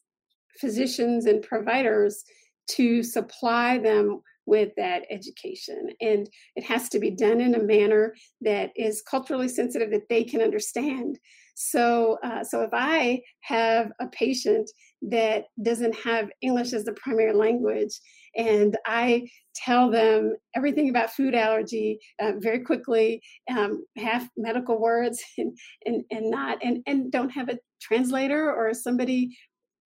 physicians 0.59 1.27
and 1.27 1.43
providers 1.43 2.25
to 2.67 3.03
supply 3.03 3.79
them 3.79 4.23
with 4.47 4.71
that 4.77 5.05
education. 5.11 5.89
And 6.01 6.29
it 6.57 6.65
has 6.65 6.89
to 6.91 6.99
be 6.99 7.11
done 7.11 7.41
in 7.41 7.55
a 7.55 7.63
manner 7.63 8.15
that 8.43 8.71
is 8.77 9.03
culturally 9.03 9.49
sensitive 9.49 9.91
that 9.91 10.09
they 10.09 10.25
can 10.25 10.43
understand. 10.43 11.19
So, 11.55 12.19
uh, 12.25 12.43
so 12.43 12.63
if 12.63 12.71
I 12.73 13.23
have 13.43 13.93
a 14.01 14.09
patient 14.09 14.69
that 15.03 15.45
doesn't 15.63 15.95
have 16.01 16.31
English 16.41 16.73
as 16.73 16.85
the 16.85 16.95
primary 16.95 17.33
language, 17.33 18.01
and 18.37 18.77
I 18.87 19.29
tell 19.55 19.89
them 19.89 20.35
everything 20.57 20.89
about 20.89 21.13
food 21.13 21.35
allergy 21.35 22.01
uh, 22.21 22.33
very 22.39 22.61
quickly, 22.61 23.23
um, 23.57 23.85
have 23.97 24.29
medical 24.37 24.81
words 24.81 25.23
and, 25.39 25.57
and, 25.87 26.05
and 26.11 26.31
not, 26.31 26.59
and, 26.63 26.83
and 26.87 27.13
don't 27.13 27.31
have 27.31 27.49
a 27.49 27.59
translator 27.81 28.53
or 28.53 28.75
somebody 28.75 29.37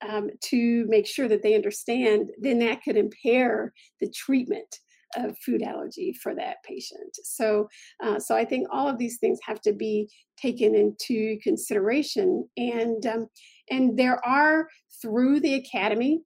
um, 0.07 0.31
to 0.45 0.85
make 0.89 1.07
sure 1.07 1.29
that 1.29 1.43
they 1.43 1.55
understand, 1.55 2.31
then 2.41 2.59
that 2.61 2.83
could 2.83 2.97
impair 2.97 3.73
the 4.01 4.11
treatment 4.11 4.79
of 5.17 5.37
food 5.39 5.63
allergy 5.63 6.13
for 6.13 6.35
that 6.35 6.57
patient. 6.65 7.17
So, 7.23 7.69
uh, 8.03 8.19
so 8.19 8.37
I 8.37 8.45
think 8.45 8.69
all 8.71 8.89
of 8.89 8.99
these 8.99 9.19
things 9.19 9.39
have 9.47 9.61
to 9.63 9.73
be 9.73 10.09
taken 10.37 10.75
into 10.75 11.39
consideration, 11.43 12.49
and 12.57 13.05
um, 13.07 13.27
and 13.71 13.99
there 13.99 14.25
are 14.27 14.69
through 15.01 15.41
the 15.41 15.55
academy 15.55 16.21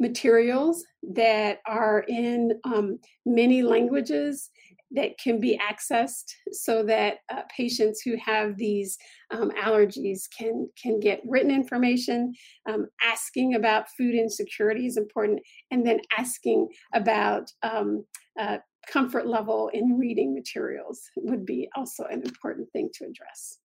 materials 0.00 0.84
that 1.14 1.58
are 1.66 2.04
in 2.08 2.52
um, 2.64 2.98
many 3.26 3.62
languages 3.62 4.50
that 4.90 5.18
can 5.18 5.40
be 5.40 5.58
accessed 5.58 6.32
so 6.52 6.84
that 6.84 7.16
uh, 7.32 7.42
patients 7.54 8.02
who 8.02 8.16
have 8.16 8.56
these 8.56 8.96
um, 9.30 9.50
allergies 9.52 10.22
can 10.36 10.68
can 10.80 11.00
get 11.00 11.20
written 11.26 11.50
information 11.50 12.32
um, 12.68 12.86
asking 13.02 13.54
about 13.54 13.86
food 13.96 14.14
insecurity 14.14 14.86
is 14.86 14.96
important 14.96 15.40
and 15.70 15.86
then 15.86 15.98
asking 16.16 16.68
about 16.92 17.50
um, 17.62 18.04
uh, 18.38 18.58
comfort 18.86 19.26
level 19.26 19.70
in 19.72 19.98
reading 19.98 20.34
materials 20.34 21.02
would 21.16 21.44
be 21.46 21.68
also 21.74 22.04
an 22.04 22.22
important 22.22 22.70
thing 22.72 22.90
to 22.94 23.04
address 23.04 23.58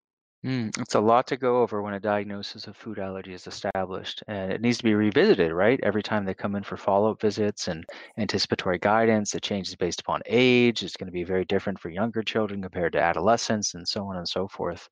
Mm, 0.45 0.77
it's 0.79 0.95
a 0.95 0.99
lot 1.01 1.27
to 1.27 1.37
go 1.37 1.61
over 1.61 1.81
when 1.81 1.93
a 1.93 1.99
diagnosis 1.99 2.67
of 2.67 2.77
food 2.77 2.97
allergy 2.97 3.33
is 3.33 3.45
established, 3.45 4.23
and 4.27 4.53
it 4.53 4.61
needs 4.61 4.77
to 4.77 4.85
be 4.85 4.93
revisited, 4.93 5.51
right? 5.51 5.79
Every 5.83 6.01
time 6.01 6.23
they 6.23 6.33
come 6.33 6.55
in 6.55 6.63
for 6.63 6.77
follow-up 6.77 7.19
visits 7.19 7.67
and 7.67 7.85
anticipatory 8.17 8.79
guidance, 8.79 9.35
it 9.35 9.43
changes 9.43 9.75
based 9.75 9.99
upon 9.99 10.21
age. 10.25 10.81
It's 10.81 10.95
going 10.95 11.07
to 11.07 11.11
be 11.13 11.25
very 11.25 11.43
different 11.43 11.77
for 11.79 11.89
younger 11.89 12.23
children 12.23 12.61
compared 12.61 12.93
to 12.93 13.01
adolescents, 13.01 13.73
and 13.75 13.85
so 13.85 14.05
on 14.05 14.15
and 14.15 14.27
so 14.29 14.47
forth. 14.47 14.89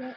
Yes. 0.00 0.16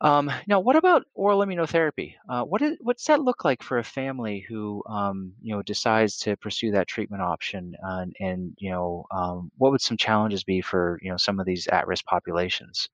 Um, 0.00 0.30
now, 0.46 0.60
what 0.60 0.76
about 0.76 1.06
oral 1.14 1.40
immunotherapy? 1.40 2.14
Uh, 2.28 2.44
what 2.44 2.62
is, 2.62 2.76
what's 2.80 3.04
that 3.06 3.20
look 3.22 3.44
like 3.44 3.64
for 3.64 3.78
a 3.78 3.84
family 3.84 4.44
who, 4.48 4.82
um, 4.88 5.32
you 5.42 5.54
know, 5.54 5.62
decides 5.62 6.18
to 6.18 6.36
pursue 6.36 6.70
that 6.70 6.86
treatment 6.86 7.22
option? 7.22 7.74
And, 7.82 8.14
and 8.20 8.54
you 8.58 8.70
know, 8.70 9.06
um, 9.10 9.50
what 9.56 9.72
would 9.72 9.80
some 9.80 9.96
challenges 9.96 10.44
be 10.44 10.60
for, 10.60 11.00
you 11.02 11.10
know, 11.10 11.16
some 11.16 11.40
of 11.40 11.46
these 11.46 11.66
at-risk 11.66 12.04
populations? 12.04 12.88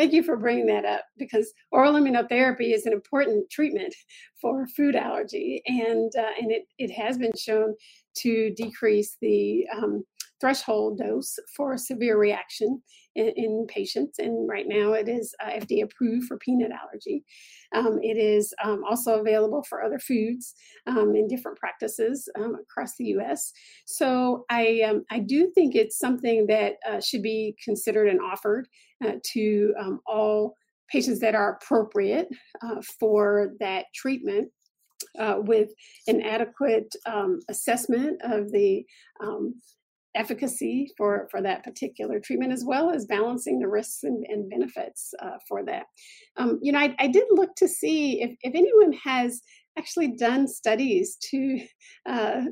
Thank 0.00 0.14
you 0.14 0.22
for 0.22 0.38
bringing 0.38 0.64
that 0.68 0.86
up 0.86 1.04
because 1.18 1.52
oral 1.72 1.92
immunotherapy 1.92 2.72
is 2.72 2.86
an 2.86 2.94
important 2.94 3.50
treatment 3.50 3.94
for 4.40 4.66
food 4.66 4.96
allergy, 4.96 5.60
and 5.66 6.10
uh, 6.18 6.30
and 6.40 6.50
it 6.50 6.62
it 6.78 6.90
has 6.90 7.18
been 7.18 7.36
shown 7.36 7.74
to 8.16 8.50
decrease 8.54 9.16
the 9.20 9.66
um, 9.76 10.04
threshold 10.40 10.98
dose 10.98 11.38
for 11.54 11.76
severe 11.76 12.18
reaction 12.18 12.80
in, 13.14 13.32
in, 13.36 13.66
patients. 13.68 14.18
And 14.18 14.48
right 14.48 14.66
now, 14.66 14.92
it 14.94 15.08
is 15.08 15.34
uh, 15.44 15.50
FDA 15.50 15.82
approved 15.82 16.26
for 16.26 16.38
peanut 16.38 16.70
allergy. 16.70 17.24
Um, 17.74 17.98
it 18.02 18.16
is 18.16 18.54
um, 18.64 18.82
also 18.88 19.20
available 19.20 19.62
for 19.68 19.82
other 19.82 19.98
foods 19.98 20.54
um, 20.86 21.14
in 21.14 21.28
different 21.28 21.58
practices 21.58 22.28
um, 22.38 22.56
across 22.60 22.96
the 22.96 23.04
U.S. 23.06 23.52
So 23.84 24.44
I 24.50 24.80
um, 24.88 25.04
I 25.10 25.18
do 25.18 25.50
think 25.54 25.74
it's 25.74 25.98
something 25.98 26.46
that 26.46 26.74
uh, 26.88 27.00
should 27.00 27.22
be 27.22 27.54
considered 27.62 28.08
and 28.08 28.20
offered 28.20 28.66
uh, 29.04 29.14
to 29.32 29.74
um, 29.78 30.00
all 30.06 30.54
patients 30.90 31.20
that 31.20 31.34
are 31.34 31.58
appropriate 31.60 32.28
uh, 32.62 32.80
for 32.98 33.52
that 33.60 33.86
treatment. 33.94 34.50
Uh, 35.18 35.36
with 35.38 35.70
an 36.06 36.22
adequate 36.22 36.94
um, 37.04 37.40
assessment 37.48 38.20
of 38.22 38.52
the 38.52 38.84
um, 39.20 39.54
efficacy 40.14 40.90
for, 40.96 41.28
for 41.30 41.40
that 41.42 41.64
particular 41.64 42.20
treatment, 42.20 42.52
as 42.52 42.64
well 42.64 42.90
as 42.90 43.06
balancing 43.06 43.58
the 43.58 43.68
risks 43.68 44.02
and, 44.02 44.24
and 44.28 44.50
benefits 44.50 45.12
uh, 45.20 45.38
for 45.48 45.64
that. 45.64 45.86
Um, 46.36 46.58
you 46.62 46.72
know, 46.72 46.78
I, 46.78 46.94
I, 46.98 47.06
did 47.06 47.24
look 47.30 47.54
to 47.56 47.68
see 47.68 48.22
if, 48.22 48.36
if 48.42 48.54
anyone 48.54 48.92
has 49.04 49.40
actually 49.78 50.16
done 50.16 50.48
studies 50.48 51.16
to 51.30 51.60
uh, 52.06 52.42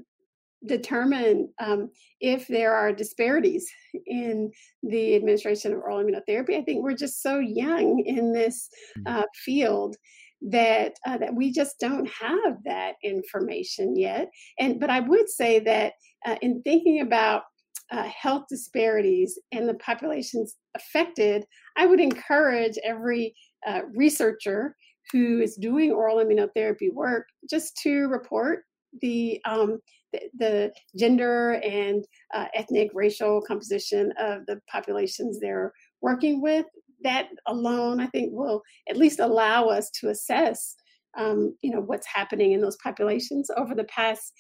determine 0.66 1.48
um, 1.60 1.90
if 2.20 2.46
there 2.48 2.74
are 2.74 2.92
disparities 2.92 3.68
in 4.06 4.50
the 4.82 5.16
administration 5.16 5.72
of 5.72 5.78
oral 5.78 6.02
immunotherapy. 6.02 6.56
I 6.56 6.62
think 6.62 6.82
we're 6.82 6.94
just 6.94 7.22
so 7.22 7.38
young 7.38 8.02
in 8.04 8.32
this 8.32 8.68
mm. 8.98 9.02
uh, 9.06 9.24
field 9.34 9.96
that 10.40 10.94
uh, 11.07 11.18
that 11.18 11.35
we 11.35 11.53
just 11.53 11.79
don't 11.81 12.09
have 12.09 12.62
that 12.64 12.94
information 13.03 13.96
yet. 13.96 14.29
And 14.59 14.79
but 14.79 14.90
I 14.90 15.01
would 15.01 15.29
say 15.29 15.59
that 15.61 15.94
uh, 16.27 16.37
in 16.42 16.62
thinking 16.62 17.01
about 17.01 17.42
uh, 17.90 18.05
health 18.05 18.44
disparities 18.48 19.38
and 19.53 19.68
the 19.68 19.74
populations 19.74 20.57
affected, 20.77 21.44
I 21.77 21.87
would 21.87 22.01
encourage 22.01 22.77
every 22.85 23.35
uh, 23.66 23.81
researcher 23.94 24.77
who 25.12 25.40
is 25.40 25.57
doing 25.57 25.91
oral 25.91 26.18
immunotherapy 26.18 26.93
work 26.93 27.26
just 27.49 27.76
to 27.78 28.07
report 28.09 28.64
the 29.01 29.41
um, 29.45 29.78
the, 30.12 30.20
the, 30.39 30.72
gender 30.97 31.61
and 31.62 32.05
uh, 32.32 32.47
ethnic 32.55 32.91
racial 32.95 33.43
composition 33.43 34.11
of 34.18 34.47
the 34.47 34.59
populations 34.70 35.39
they're 35.39 35.72
working 36.01 36.41
with 36.41 36.64
that 37.03 37.28
alone, 37.46 38.01
I 38.01 38.07
think, 38.07 38.32
will 38.32 38.62
at 38.88 38.96
least 38.96 39.20
allow 39.20 39.66
us 39.66 39.90
to 40.01 40.09
assess, 40.09 40.74
um, 41.16 41.57
you 41.62 41.70
know, 41.70 41.80
what's 41.80 42.07
happening 42.07 42.53
in 42.53 42.61
those 42.61 42.76
populations 42.82 43.51
over 43.57 43.74
the 43.74 43.84
past 43.84 44.32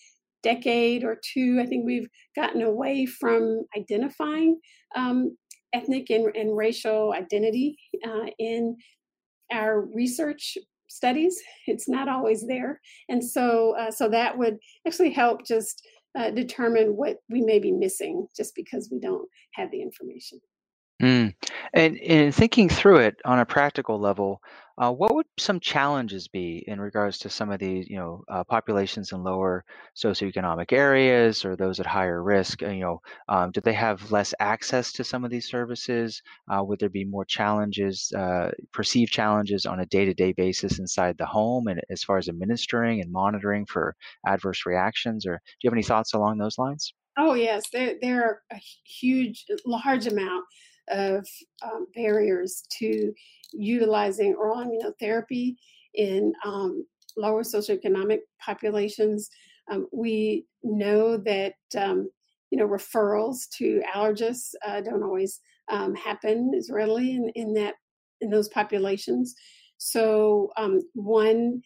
decade 0.42 1.04
or 1.04 1.18
two. 1.32 1.60
I 1.62 1.66
think 1.66 1.84
we've 1.84 2.08
gotten 2.36 2.62
away 2.62 3.06
from 3.06 3.64
identifying 3.76 4.58
um, 4.96 5.36
ethnic 5.72 6.10
and, 6.10 6.34
and, 6.34 6.56
racial 6.56 7.12
identity 7.12 7.76
uh, 8.06 8.26
in 8.38 8.76
our 9.52 9.86
research 9.94 10.56
studies. 10.88 11.38
It's 11.66 11.88
not 11.88 12.08
always 12.08 12.46
there, 12.46 12.80
and 13.08 13.24
so 13.24 13.76
uh, 13.78 13.90
so 13.90 14.08
that 14.08 14.38
would 14.38 14.58
actually 14.86 15.12
help 15.12 15.44
just 15.44 15.86
uh, 16.18 16.30
determine 16.30 16.96
what 16.96 17.18
we 17.28 17.40
may 17.40 17.58
be 17.58 17.72
missing 17.72 18.26
just 18.36 18.54
because 18.54 18.88
we 18.90 18.98
don't 18.98 19.28
have 19.54 19.70
the 19.70 19.82
information. 19.82 20.40
Mm. 21.00 21.34
And 21.74 21.96
in 21.96 22.32
thinking 22.32 22.68
through 22.68 22.98
it 22.98 23.16
on 23.24 23.38
a 23.38 23.46
practical 23.46 24.00
level, 24.00 24.40
uh, 24.78 24.92
what 24.92 25.14
would 25.14 25.26
some 25.38 25.58
challenges 25.60 26.28
be 26.28 26.64
in 26.66 26.80
regards 26.80 27.18
to 27.18 27.28
some 27.28 27.50
of 27.50 27.58
these, 27.58 27.88
you 27.88 27.96
know, 27.96 28.22
uh, 28.28 28.44
populations 28.44 29.10
in 29.12 29.22
lower 29.22 29.64
socioeconomic 29.96 30.72
areas 30.72 31.44
or 31.44 31.56
those 31.56 31.78
at 31.80 31.86
higher 31.86 32.22
risk? 32.22 32.62
You 32.62 32.80
know, 32.80 33.00
um, 33.28 33.50
do 33.52 33.60
they 33.60 33.72
have 33.72 34.10
less 34.10 34.34
access 34.40 34.92
to 34.92 35.04
some 35.04 35.24
of 35.24 35.30
these 35.30 35.48
services? 35.48 36.20
Uh, 36.48 36.62
would 36.64 36.78
there 36.80 36.88
be 36.88 37.04
more 37.04 37.24
challenges, 37.24 38.12
uh, 38.16 38.50
perceived 38.72 39.12
challenges 39.12 39.66
on 39.66 39.80
a 39.80 39.86
day-to-day 39.86 40.32
basis 40.32 40.78
inside 40.80 41.16
the 41.18 41.26
home, 41.26 41.66
and 41.68 41.80
as 41.90 42.02
far 42.04 42.18
as 42.18 42.28
administering 42.28 43.00
and 43.00 43.10
monitoring 43.12 43.66
for 43.66 43.94
adverse 44.26 44.64
reactions? 44.66 45.26
Or 45.26 45.34
do 45.34 45.58
you 45.62 45.70
have 45.70 45.74
any 45.74 45.82
thoughts 45.82 46.14
along 46.14 46.38
those 46.38 46.58
lines? 46.58 46.92
Oh 47.16 47.34
yes, 47.34 47.68
there 47.72 47.96
there 48.00 48.22
are 48.22 48.42
a 48.52 48.60
huge, 48.84 49.44
large 49.66 50.06
amount 50.06 50.44
of 50.90 51.26
um, 51.62 51.86
barriers 51.94 52.64
to 52.78 53.12
utilizing 53.52 54.34
oral 54.34 54.64
immunotherapy 54.64 55.56
in 55.94 56.32
um, 56.44 56.86
lower 57.16 57.42
socioeconomic 57.42 58.18
populations. 58.40 59.30
Um, 59.70 59.86
we 59.92 60.46
know 60.62 61.16
that 61.18 61.54
um, 61.76 62.10
you 62.50 62.58
know 62.58 62.66
referrals 62.66 63.48
to 63.58 63.82
allergists 63.94 64.54
uh, 64.66 64.80
don't 64.80 65.02
always 65.02 65.40
um, 65.70 65.94
happen 65.94 66.52
as 66.56 66.70
readily 66.70 67.12
in, 67.12 67.30
in 67.34 67.54
that 67.54 67.74
in 68.20 68.30
those 68.30 68.48
populations. 68.48 69.34
So 69.78 70.50
um, 70.56 70.80
one 70.94 71.62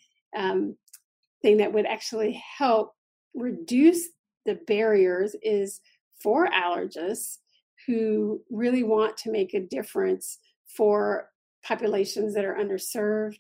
thing 1.43 1.57
that 1.57 1.73
would 1.73 1.87
actually 1.87 2.43
help 2.59 2.93
reduce 3.35 4.09
the 4.47 4.55
barriers 4.66 5.35
is 5.43 5.81
for 6.23 6.49
allergists 6.49 7.39
who 7.87 8.43
really 8.51 8.83
want 8.83 9.16
to 9.18 9.30
make 9.30 9.55
a 9.55 9.61
difference 9.61 10.39
for 10.76 11.28
populations 11.64 12.35
that 12.35 12.45
are 12.45 12.57
underserved 12.57 13.39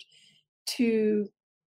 to 0.64 1.26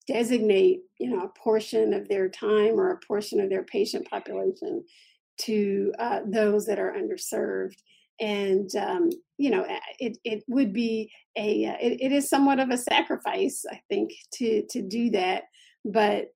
designate 0.08 0.82
you 1.00 1.10
know 1.10 1.24
a 1.24 1.40
portion 1.40 1.94
of 1.94 2.08
their 2.10 2.28
time 2.28 2.80
or 2.80 2.92
a 2.92 3.00
portion 3.08 3.40
of 3.40 3.50
their 3.50 3.64
patient 3.64 4.08
population 4.10 4.84
to 5.38 5.92
uh, 6.00 6.20
those 6.26 6.66
that 6.66 6.80
are 6.80 6.94
underserved. 6.94 7.76
And 8.20 8.70
um, 8.76 9.10
you 9.38 9.50
know 9.50 9.66
it, 10.00 10.18
it 10.24 10.44
would 10.48 10.74
be 10.74 11.12
a 11.38 11.66
uh, 11.66 11.78
it, 11.82 12.02
it 12.02 12.12
is 12.12 12.30
somewhat 12.30 12.60
of 12.60 12.70
a 12.70 12.78
sacrifice 12.78 13.66
i 13.72 13.82
think 13.90 14.12
to 14.34 14.64
to 14.70 14.82
do 14.82 15.10
that. 15.12 15.44
But 15.86 16.28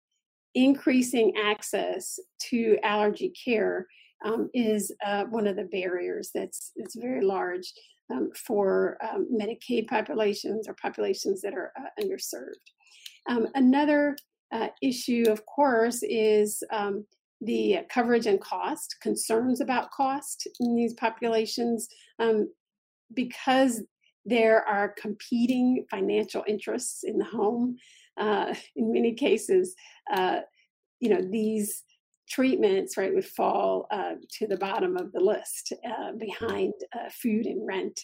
increasing 0.56 1.34
access 1.38 2.20
to 2.50 2.78
allergy 2.84 3.32
care 3.46 3.86
um, 4.26 4.50
is 4.54 4.92
uh, 5.06 5.26
one 5.26 5.48
of 5.48 5.56
the 5.56 5.66
barriers 5.66 6.32
that's 6.34 6.72
that's 6.76 6.96
very 6.96 7.24
large 7.24 7.72
um, 8.12 8.32
for 8.36 8.98
um, 9.02 9.28
Medicaid 9.32 9.88
populations 9.88 10.68
or 10.68 10.76
populations 10.82 11.42
that 11.42 11.54
are 11.54 11.72
uh, 11.80 12.02
underserved. 12.02 12.54
Um, 13.30 13.48
another 13.56 14.16
uh, 14.52 14.68
issue, 14.82 15.26
of 15.28 15.46
course, 15.46 16.04
is 16.04 16.64
um, 16.72 17.06
the 17.42 17.80
coverage 17.90 18.26
and 18.26 18.40
cost 18.40 18.96
concerns 19.02 19.62
about 19.62 19.92
cost 19.92 20.48
in 20.60 20.76
these 20.76 20.94
populations 20.94 21.88
um, 22.20 22.50
because 23.14 23.84
there 24.26 24.68
are 24.68 24.94
competing 24.98 25.86
financial 25.90 26.44
interests 26.48 27.04
in 27.04 27.18
the 27.18 27.26
home. 27.26 27.78
Uh, 28.18 28.54
in 28.76 28.92
many 28.92 29.14
cases, 29.14 29.76
uh, 30.12 30.40
you 31.00 31.10
know 31.10 31.22
these 31.22 31.84
treatments, 32.28 32.98
right, 32.98 33.14
would 33.14 33.26
fall 33.26 33.88
uh, 33.92 34.16
to 34.32 34.48
the 34.48 34.58
bottom 34.58 34.98
of 34.98 35.12
the 35.12 35.20
list 35.20 35.74
uh, 35.86 36.12
behind 36.14 36.74
uh, 36.94 37.10
food 37.10 37.46
and 37.46 37.66
rent. 37.66 38.00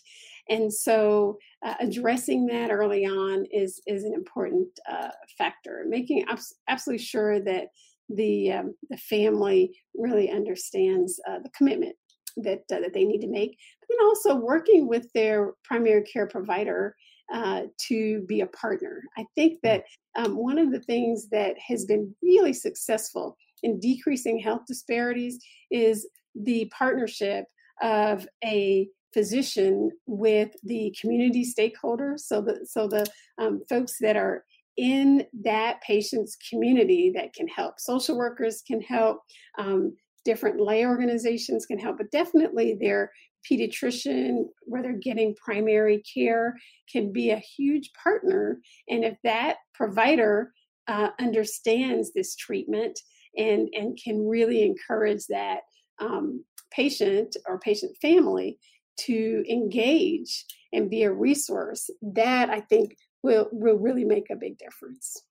And 0.50 0.74
so 0.74 1.38
uh, 1.66 1.76
addressing 1.80 2.46
that 2.48 2.72
early 2.72 3.06
on 3.06 3.46
is, 3.52 3.82
is 3.88 4.04
an 4.04 4.14
important 4.14 4.68
uh, 4.90 5.10
factor, 5.38 5.86
making 5.88 6.26
abs- 6.30 6.56
absolutely 6.68 7.04
sure 7.04 7.40
that 7.42 7.68
the, 8.10 8.52
um, 8.52 8.76
the 8.90 8.98
family 8.98 9.72
really 9.96 10.30
understands 10.30 11.20
uh, 11.30 11.40
the 11.40 11.50
commitment 11.50 11.96
that, 12.38 12.62
that 12.70 12.94
they 12.94 13.06
need 13.06 13.22
to 13.22 13.28
make, 13.28 13.58
but 13.80 13.88
then 13.90 14.08
also 14.08 14.36
working 14.36 14.88
with 14.88 15.12
their 15.14 15.54
primary 15.64 16.04
care 16.04 16.28
provider 16.28 16.96
uh, 17.34 17.62
to 17.78 18.22
be 18.28 18.42
a 18.42 18.48
partner. 18.48 19.02
I 19.18 19.26
think 19.36 19.60
that 19.64 19.84
um, 20.18 20.36
one 20.36 20.58
of 20.58 20.72
the 20.72 20.82
things 20.82 21.30
that 21.30 21.56
has 21.60 21.86
been 21.86 22.14
really 22.22 22.54
successful 22.54 23.38
in 23.64 23.80
decreasing 23.80 24.39
health 24.39 24.61
disparities 24.68 25.39
is 25.72 26.07
the 26.36 26.72
partnership 26.78 27.45
of 27.82 28.28
a 28.43 28.88
physician 29.14 29.91
with 30.07 30.51
the 30.64 30.95
community 30.99 31.45
stakeholders 31.45 32.22
so 32.22 32.41
the 32.41 32.66
so 32.66 32.88
the 32.88 33.05
um, 33.38 33.61
folks 33.70 33.97
that 33.99 34.16
are 34.16 34.43
in 34.78 35.24
that 35.43 35.82
patient's 35.82 36.36
community 36.49 37.11
that 37.16 37.34
can 37.34 37.47
help. 37.47 37.80
Social 37.80 38.18
workers 38.18 38.64
can 38.66 38.82
help 38.82 39.20
um, 39.59 39.95
different 40.26 40.59
lay 40.59 40.86
organizations 40.86 41.66
can 41.66 41.78
help 41.78 41.97
but 41.97 42.09
definitely 42.11 42.78
their 42.80 43.11
pediatrician 43.49 44.45
where 44.64 44.82
they're 44.82 44.93
getting 44.93 45.36
primary 45.36 46.01
care 46.01 46.55
can 46.91 47.11
be 47.11 47.30
a 47.30 47.38
huge 47.38 47.91
partner. 48.01 48.59
And 48.89 49.03
if 49.03 49.18
that 49.24 49.57
provider 49.74 50.53
uh, 50.88 51.09
understands 51.20 52.14
this 52.14 52.36
treatment 52.36 52.99
and, 53.38 53.70
and 53.74 54.00
can 54.02 54.28
really 54.28 54.64
encourage 54.64 55.26
that 55.28 55.62
um, 56.00 56.44
patient 56.72 57.36
or 57.48 57.60
patient 57.60 57.96
family 58.02 58.58
to 58.98 59.44
engage 59.50 60.46
and 60.72 60.90
be 60.90 61.04
a 61.04 61.12
resource, 61.12 61.90
that 62.02 62.50
I 62.50 62.60
think 62.60 62.96
will, 63.22 63.48
will 63.52 63.78
really 63.78 64.06
make 64.06 64.30
a 64.30 64.36
big 64.36 64.58
difference. 64.58 65.24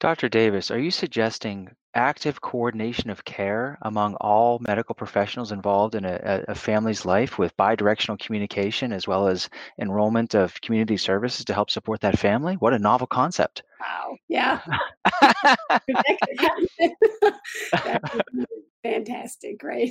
Dr. 0.00 0.28
Davis, 0.28 0.70
are 0.70 0.78
you 0.78 0.90
suggesting 0.90 1.70
active 1.94 2.40
coordination 2.40 3.08
of 3.10 3.24
care 3.24 3.78
among 3.82 4.16
all 4.16 4.58
medical 4.60 4.94
professionals 4.94 5.52
involved 5.52 5.94
in 5.94 6.04
a, 6.04 6.44
a, 6.48 6.54
family's 6.54 7.06
life 7.06 7.38
with 7.38 7.56
bidirectional 7.56 8.18
communication 8.18 8.92
as 8.92 9.06
well 9.06 9.28
as 9.28 9.48
enrollment 9.80 10.34
of 10.34 10.60
community 10.60 10.96
services 10.96 11.44
to 11.44 11.54
help 11.54 11.70
support 11.70 12.00
that 12.00 12.18
family? 12.18 12.54
What 12.54 12.74
a 12.74 12.78
novel 12.78 13.06
concept. 13.06 13.62
Wow. 13.84 14.16
Yeah. 14.28 14.60
fantastic, 18.84 19.62
right? 19.62 19.90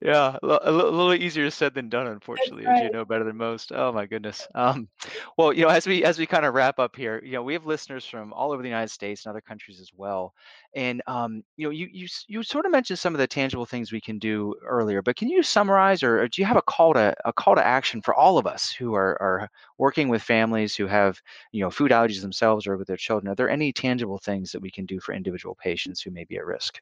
yeah, 0.00 0.36
a 0.42 0.72
little 0.72 1.14
easier 1.14 1.50
said 1.50 1.74
than 1.74 1.88
done, 1.88 2.06
unfortunately, 2.06 2.64
right. 2.64 2.78
as 2.78 2.82
you 2.82 2.90
know 2.90 3.04
better 3.04 3.24
than 3.24 3.36
most. 3.36 3.70
Oh 3.72 3.92
my 3.92 4.06
goodness. 4.06 4.48
Um, 4.54 4.88
well, 5.36 5.52
you 5.52 5.62
know, 5.62 5.68
as 5.68 5.86
we 5.86 6.02
as 6.04 6.18
we 6.18 6.26
kind 6.26 6.44
of 6.44 6.54
wrap 6.54 6.78
up 6.78 6.96
here, 6.96 7.20
you 7.22 7.32
know, 7.32 7.42
we 7.42 7.52
have 7.52 7.66
listeners 7.66 8.04
from 8.04 8.32
all 8.32 8.50
over 8.50 8.62
the 8.62 8.68
United 8.68 8.90
States 8.90 9.24
and 9.24 9.30
other 9.30 9.42
countries 9.42 9.78
as 9.78 9.90
well. 9.94 10.32
And 10.74 11.02
um, 11.06 11.44
you 11.56 11.66
know, 11.66 11.70
you 11.70 11.88
you 11.92 12.08
you 12.28 12.42
sort 12.42 12.64
of 12.64 12.72
mentioned 12.72 12.98
some 12.98 13.14
of 13.14 13.18
the 13.18 13.26
tangible 13.26 13.66
things 13.66 13.92
we 13.92 14.00
can 14.00 14.18
do 14.18 14.54
earlier, 14.66 15.02
but 15.02 15.16
can 15.16 15.28
you 15.28 15.42
summarize, 15.42 16.02
or, 16.02 16.22
or 16.22 16.28
do 16.28 16.40
you 16.40 16.46
have 16.46 16.56
a 16.56 16.62
call 16.62 16.94
to 16.94 17.14
a 17.24 17.32
call 17.32 17.54
to 17.54 17.66
action 17.66 18.00
for 18.00 18.14
all 18.14 18.38
of 18.38 18.46
us 18.46 18.72
who 18.72 18.94
are 18.94 19.20
are 19.20 19.48
working 19.78 20.08
with 20.08 20.22
families 20.22 20.74
who 20.74 20.86
have 20.86 21.20
you 21.52 21.62
know 21.62 21.70
food 21.70 21.92
allergies 21.92 22.22
themselves 22.22 22.66
or 22.66 22.76
with 22.76 22.88
their 22.88 22.96
children? 22.96 23.29
Are 23.30 23.34
there 23.36 23.48
any 23.48 23.72
tangible 23.72 24.18
things 24.18 24.50
that 24.50 24.60
we 24.60 24.72
can 24.72 24.86
do 24.86 24.98
for 24.98 25.14
individual 25.14 25.56
patients 25.62 26.02
who 26.02 26.10
may 26.10 26.24
be 26.24 26.36
at 26.36 26.44
risk? 26.44 26.80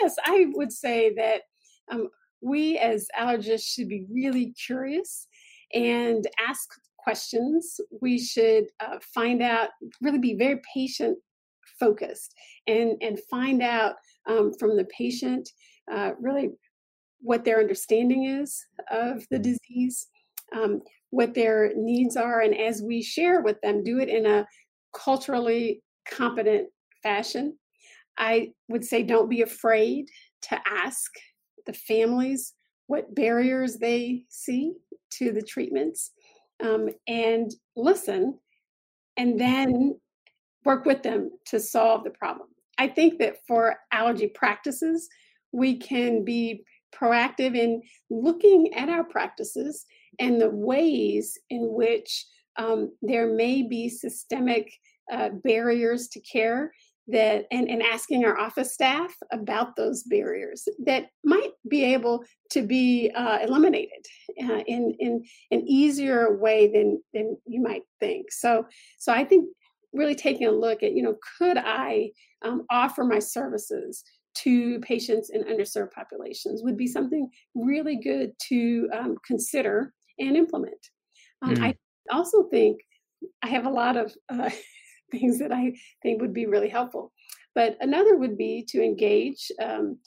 Yes, 0.00 0.16
I 0.24 0.46
would 0.54 0.72
say 0.72 1.12
that 1.14 1.42
um, 1.92 2.08
we 2.40 2.78
as 2.78 3.06
allergists 3.18 3.74
should 3.74 3.88
be 3.88 4.06
really 4.10 4.54
curious 4.66 5.28
and 5.74 6.26
ask 6.48 6.70
questions. 6.96 7.80
We 8.00 8.18
should 8.18 8.64
uh, 8.80 8.98
find 9.14 9.42
out, 9.42 9.68
really 10.00 10.18
be 10.18 10.34
very 10.34 10.60
patient 10.74 11.18
focused 11.78 12.34
and, 12.66 12.96
and 13.02 13.20
find 13.30 13.62
out 13.62 13.96
um, 14.26 14.52
from 14.58 14.74
the 14.74 14.86
patient 14.86 15.50
uh, 15.92 16.12
really 16.18 16.50
what 17.20 17.44
their 17.44 17.60
understanding 17.60 18.24
is 18.24 18.64
of 18.90 19.26
the 19.30 19.38
disease, 19.38 20.06
um, 20.56 20.80
what 21.10 21.34
their 21.34 21.72
needs 21.76 22.16
are, 22.16 22.40
and 22.40 22.56
as 22.56 22.82
we 22.82 23.02
share 23.02 23.42
with 23.42 23.60
them, 23.60 23.82
do 23.82 23.98
it 23.98 24.08
in 24.08 24.24
a 24.24 24.46
culturally 24.92 25.82
competent 26.06 26.68
fashion 27.02 27.56
I 28.18 28.50
would 28.68 28.84
say 28.84 29.02
don't 29.02 29.30
be 29.30 29.42
afraid 29.42 30.08
to 30.42 30.60
ask 30.68 31.10
the 31.66 31.72
families 31.72 32.54
what 32.88 33.14
barriers 33.14 33.76
they 33.76 34.24
see 34.28 34.74
to 35.12 35.32
the 35.32 35.42
treatments 35.42 36.10
um, 36.62 36.88
and 37.06 37.50
listen 37.76 38.38
and 39.16 39.40
then 39.40 39.98
work 40.64 40.84
with 40.84 41.02
them 41.02 41.30
to 41.46 41.60
solve 41.60 42.04
the 42.04 42.10
problem. 42.10 42.48
I 42.78 42.88
think 42.88 43.18
that 43.18 43.36
for 43.46 43.76
allergy 43.92 44.28
practices, 44.28 45.08
we 45.52 45.76
can 45.76 46.24
be 46.24 46.64
proactive 46.94 47.56
in 47.56 47.82
looking 48.10 48.72
at 48.74 48.88
our 48.88 49.04
practices 49.04 49.84
and 50.18 50.40
the 50.40 50.50
ways 50.50 51.38
in 51.50 51.72
which 51.72 52.26
um, 52.58 52.92
there 53.02 53.32
may 53.32 53.62
be 53.62 53.88
systemic 53.88 54.70
uh, 55.12 55.30
barriers 55.42 56.08
to 56.08 56.20
care 56.20 56.72
that 57.08 57.46
and, 57.50 57.68
and 57.70 57.82
asking 57.82 58.24
our 58.24 58.38
office 58.38 58.74
staff 58.74 59.14
about 59.32 59.74
those 59.76 60.02
barriers 60.02 60.68
that 60.84 61.06
might 61.24 61.52
be 61.70 61.82
able 61.82 62.22
to 62.50 62.62
be 62.62 63.10
uh, 63.16 63.38
eliminated 63.42 64.04
uh, 64.44 64.58
in, 64.66 64.94
in 64.98 65.24
an 65.50 65.66
easier 65.66 66.36
way 66.36 66.70
than, 66.70 67.02
than 67.14 67.36
you 67.46 67.62
might 67.62 67.82
think. 67.98 68.30
So, 68.30 68.66
so 68.98 69.12
I 69.12 69.24
think 69.24 69.48
really 69.94 70.14
taking 70.14 70.46
a 70.46 70.52
look 70.52 70.82
at, 70.82 70.92
you 70.92 71.02
know, 71.02 71.16
could 71.38 71.56
I 71.56 72.10
um, 72.44 72.64
offer 72.70 73.04
my 73.04 73.18
services 73.18 74.04
to 74.42 74.78
patients 74.80 75.30
in 75.30 75.44
underserved 75.44 75.92
populations 75.92 76.62
would 76.62 76.76
be 76.76 76.86
something 76.86 77.28
really 77.54 77.96
good 77.96 78.32
to 78.48 78.88
um, 78.92 79.16
consider 79.26 79.94
and 80.18 80.36
implement. 80.36 80.78
Um, 81.42 81.54
mm. 81.54 81.64
I 81.64 81.74
also 82.10 82.44
think 82.44 82.80
I 83.42 83.48
have 83.48 83.66
a 83.66 83.70
lot 83.70 83.96
of 83.96 84.14
uh, 84.28 84.50
things 85.10 85.38
that 85.38 85.52
I 85.52 85.72
think 86.02 86.20
would 86.20 86.34
be 86.34 86.46
really 86.46 86.68
helpful. 86.68 87.12
But 87.54 87.76
another 87.80 88.16
would 88.16 88.36
be 88.36 88.64
to 88.68 88.82
engage 88.82 89.50
um, 89.60 89.98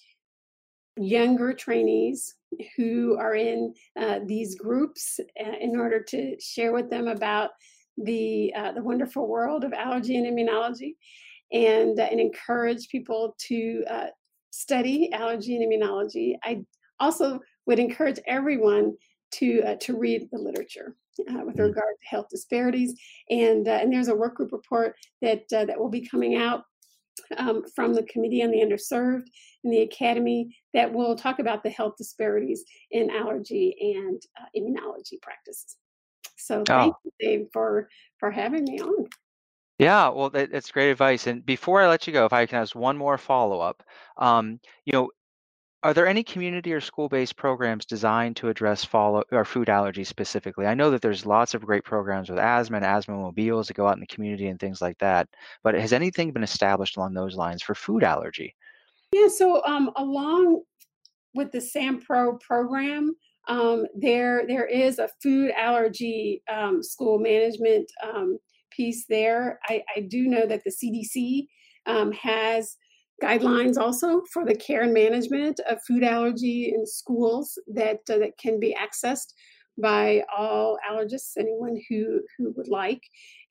younger 0.98 1.54
trainees 1.54 2.36
who 2.76 3.18
are 3.18 3.36
in 3.36 3.74
uh, 4.00 4.20
these 4.26 4.56
groups 4.56 5.20
uh, 5.40 5.58
in 5.60 5.76
order 5.78 6.02
to 6.04 6.40
share 6.40 6.74
with 6.74 6.90
them 6.90 7.08
about 7.08 7.52
the 7.98 8.54
uh, 8.56 8.72
the 8.72 8.84
wonderful 8.84 9.28
world 9.28 9.64
of 9.64 9.74
allergy 9.74 10.16
and 10.16 10.26
immunology, 10.26 10.96
and 11.52 12.00
uh, 12.00 12.04
and 12.04 12.20
encourage 12.20 12.88
people 12.90 13.36
to 13.40 13.84
uh, 13.90 14.08
study 14.52 15.12
allergy 15.14 15.56
and 15.56 15.70
immunology. 15.70 16.36
I 16.44 16.62
also 17.00 17.40
would 17.66 17.80
encourage 17.80 18.20
everyone 18.28 18.94
to 19.32 19.76
to 19.78 19.98
read 19.98 20.30
the 20.32 20.40
literature 20.40 20.96
uh, 21.30 21.46
with 21.46 21.56
mm. 21.56 21.68
regard 21.68 21.96
to 22.02 22.08
health 22.08 22.28
disparities, 22.30 22.94
and 23.30 23.68
uh, 23.68 23.80
and 23.82 23.92
there's 23.92 24.08
a 24.08 24.16
work 24.16 24.36
group 24.36 24.52
report 24.52 24.96
that 25.22 25.44
uh, 25.56 25.66
that 25.66 25.80
will 25.80 25.90
be 25.90 26.08
coming 26.08 26.36
out 26.36 26.64
um, 27.38 27.64
from 27.76 27.94
the 27.94 28.04
Committee 28.04 28.44
on 28.44 28.52
the 28.52 28.62
Underserved 28.62 29.28
and 29.64 29.74
the 29.74 29.82
Academy 29.82 30.56
that 30.74 30.92
will 30.92 31.16
talk 31.16 31.40
about 31.40 31.64
the 31.64 31.70
health 31.70 31.96
disparities 31.98 32.64
in 32.92 33.10
allergy 33.10 33.76
and 33.98 34.22
uh, 34.40 34.46
immunology 34.58 35.22
practices. 35.22 35.78
So 36.38 36.64
thank 36.66 36.94
oh. 36.94 36.98
you, 37.06 37.12
Dave, 37.20 37.48
for 37.54 37.90
for 38.20 38.32
having 38.32 38.64
me 38.64 38.80
on. 38.80 39.08
Yeah, 39.80 40.10
well, 40.10 40.30
that, 40.30 40.52
that's 40.52 40.72
great 40.72 40.92
advice. 40.92 41.26
And 41.26 41.44
before 41.44 41.82
I 41.82 41.88
let 41.88 42.06
you 42.06 42.14
go, 42.14 42.26
if 42.26 42.34
I 42.34 42.46
can 42.46 42.60
ask 42.60 42.76
one 42.76 42.98
more 42.98 43.18
follow 43.18 43.60
up, 43.60 43.82
um, 44.18 44.60
you 44.86 44.94
know, 44.94 45.10
are 45.84 45.94
there 45.94 46.08
any 46.08 46.24
community 46.24 46.74
or 46.74 46.80
school-based 46.80 47.36
programs 47.36 47.86
designed 47.86 48.36
to 48.36 48.50
address 48.50 48.86
follow 48.86 49.24
or 49.32 49.44
food 49.44 49.68
allergies 49.68 50.08
specifically? 50.08 50.68
I 50.68 50.76
know 50.76 50.92
that 50.92 51.02
there's 51.02 51.26
lots 51.26 51.54
of 51.54 51.66
great 51.66 51.84
programs 51.84 52.30
with 52.30 52.38
asthma 52.38 52.78
and 52.78 52.86
asthma 52.86 53.16
mobiles 53.16 53.68
that 53.68 53.74
go 53.76 53.88
out 53.88 53.96
in 53.96 54.00
the 54.00 54.08
community 54.08 54.48
and 54.48 54.60
things 54.60 54.82
like 54.82 54.98
that. 55.00 55.28
But 55.64 55.74
has 55.74 55.92
anything 55.92 56.32
been 56.32 56.44
established 56.44 56.98
along 56.98 57.16
those 57.16 57.36
lines 57.36 57.64
for 57.64 57.74
food 57.74 58.04
allergy? 58.04 58.56
Yeah, 59.12 59.28
so 59.28 59.66
um, 59.66 59.92
along 59.96 60.62
with 61.34 61.52
the 61.52 61.62
SAMPRO 61.62 62.40
program, 62.42 63.16
um, 63.48 63.88
there 63.96 64.46
there 64.48 64.68
is 64.68 65.00
a 65.00 65.10
food 65.22 65.52
allergy 65.58 66.44
um, 66.48 66.84
school 66.84 67.18
management 67.18 67.92
um, 68.04 68.38
piece 68.70 69.06
there. 69.10 69.60
I, 69.68 69.84
I, 69.96 70.02
do 70.02 70.28
know 70.28 70.46
that 70.46 70.64
the 70.64 70.72
CDC 70.72 71.48
um, 71.88 72.12
has 72.12 72.78
guidelines 73.22 73.78
also 73.78 74.22
for 74.32 74.46
the 74.46 74.56
care 74.56 74.82
and 74.82 74.94
management 74.94 75.60
of 75.70 75.84
food 75.88 76.04
allergy 76.04 76.74
in 76.74 76.86
schools 76.86 77.58
that 77.68 78.00
uh, 78.10 78.18
that 78.18 78.38
can 78.38 78.60
be 78.60 78.76
accessed 78.76 79.34
by 79.82 80.24
all 80.36 80.78
allergists, 80.90 81.38
anyone 81.38 81.80
who 81.90 82.22
who 82.38 82.54
would 82.58 82.68
like. 82.68 83.02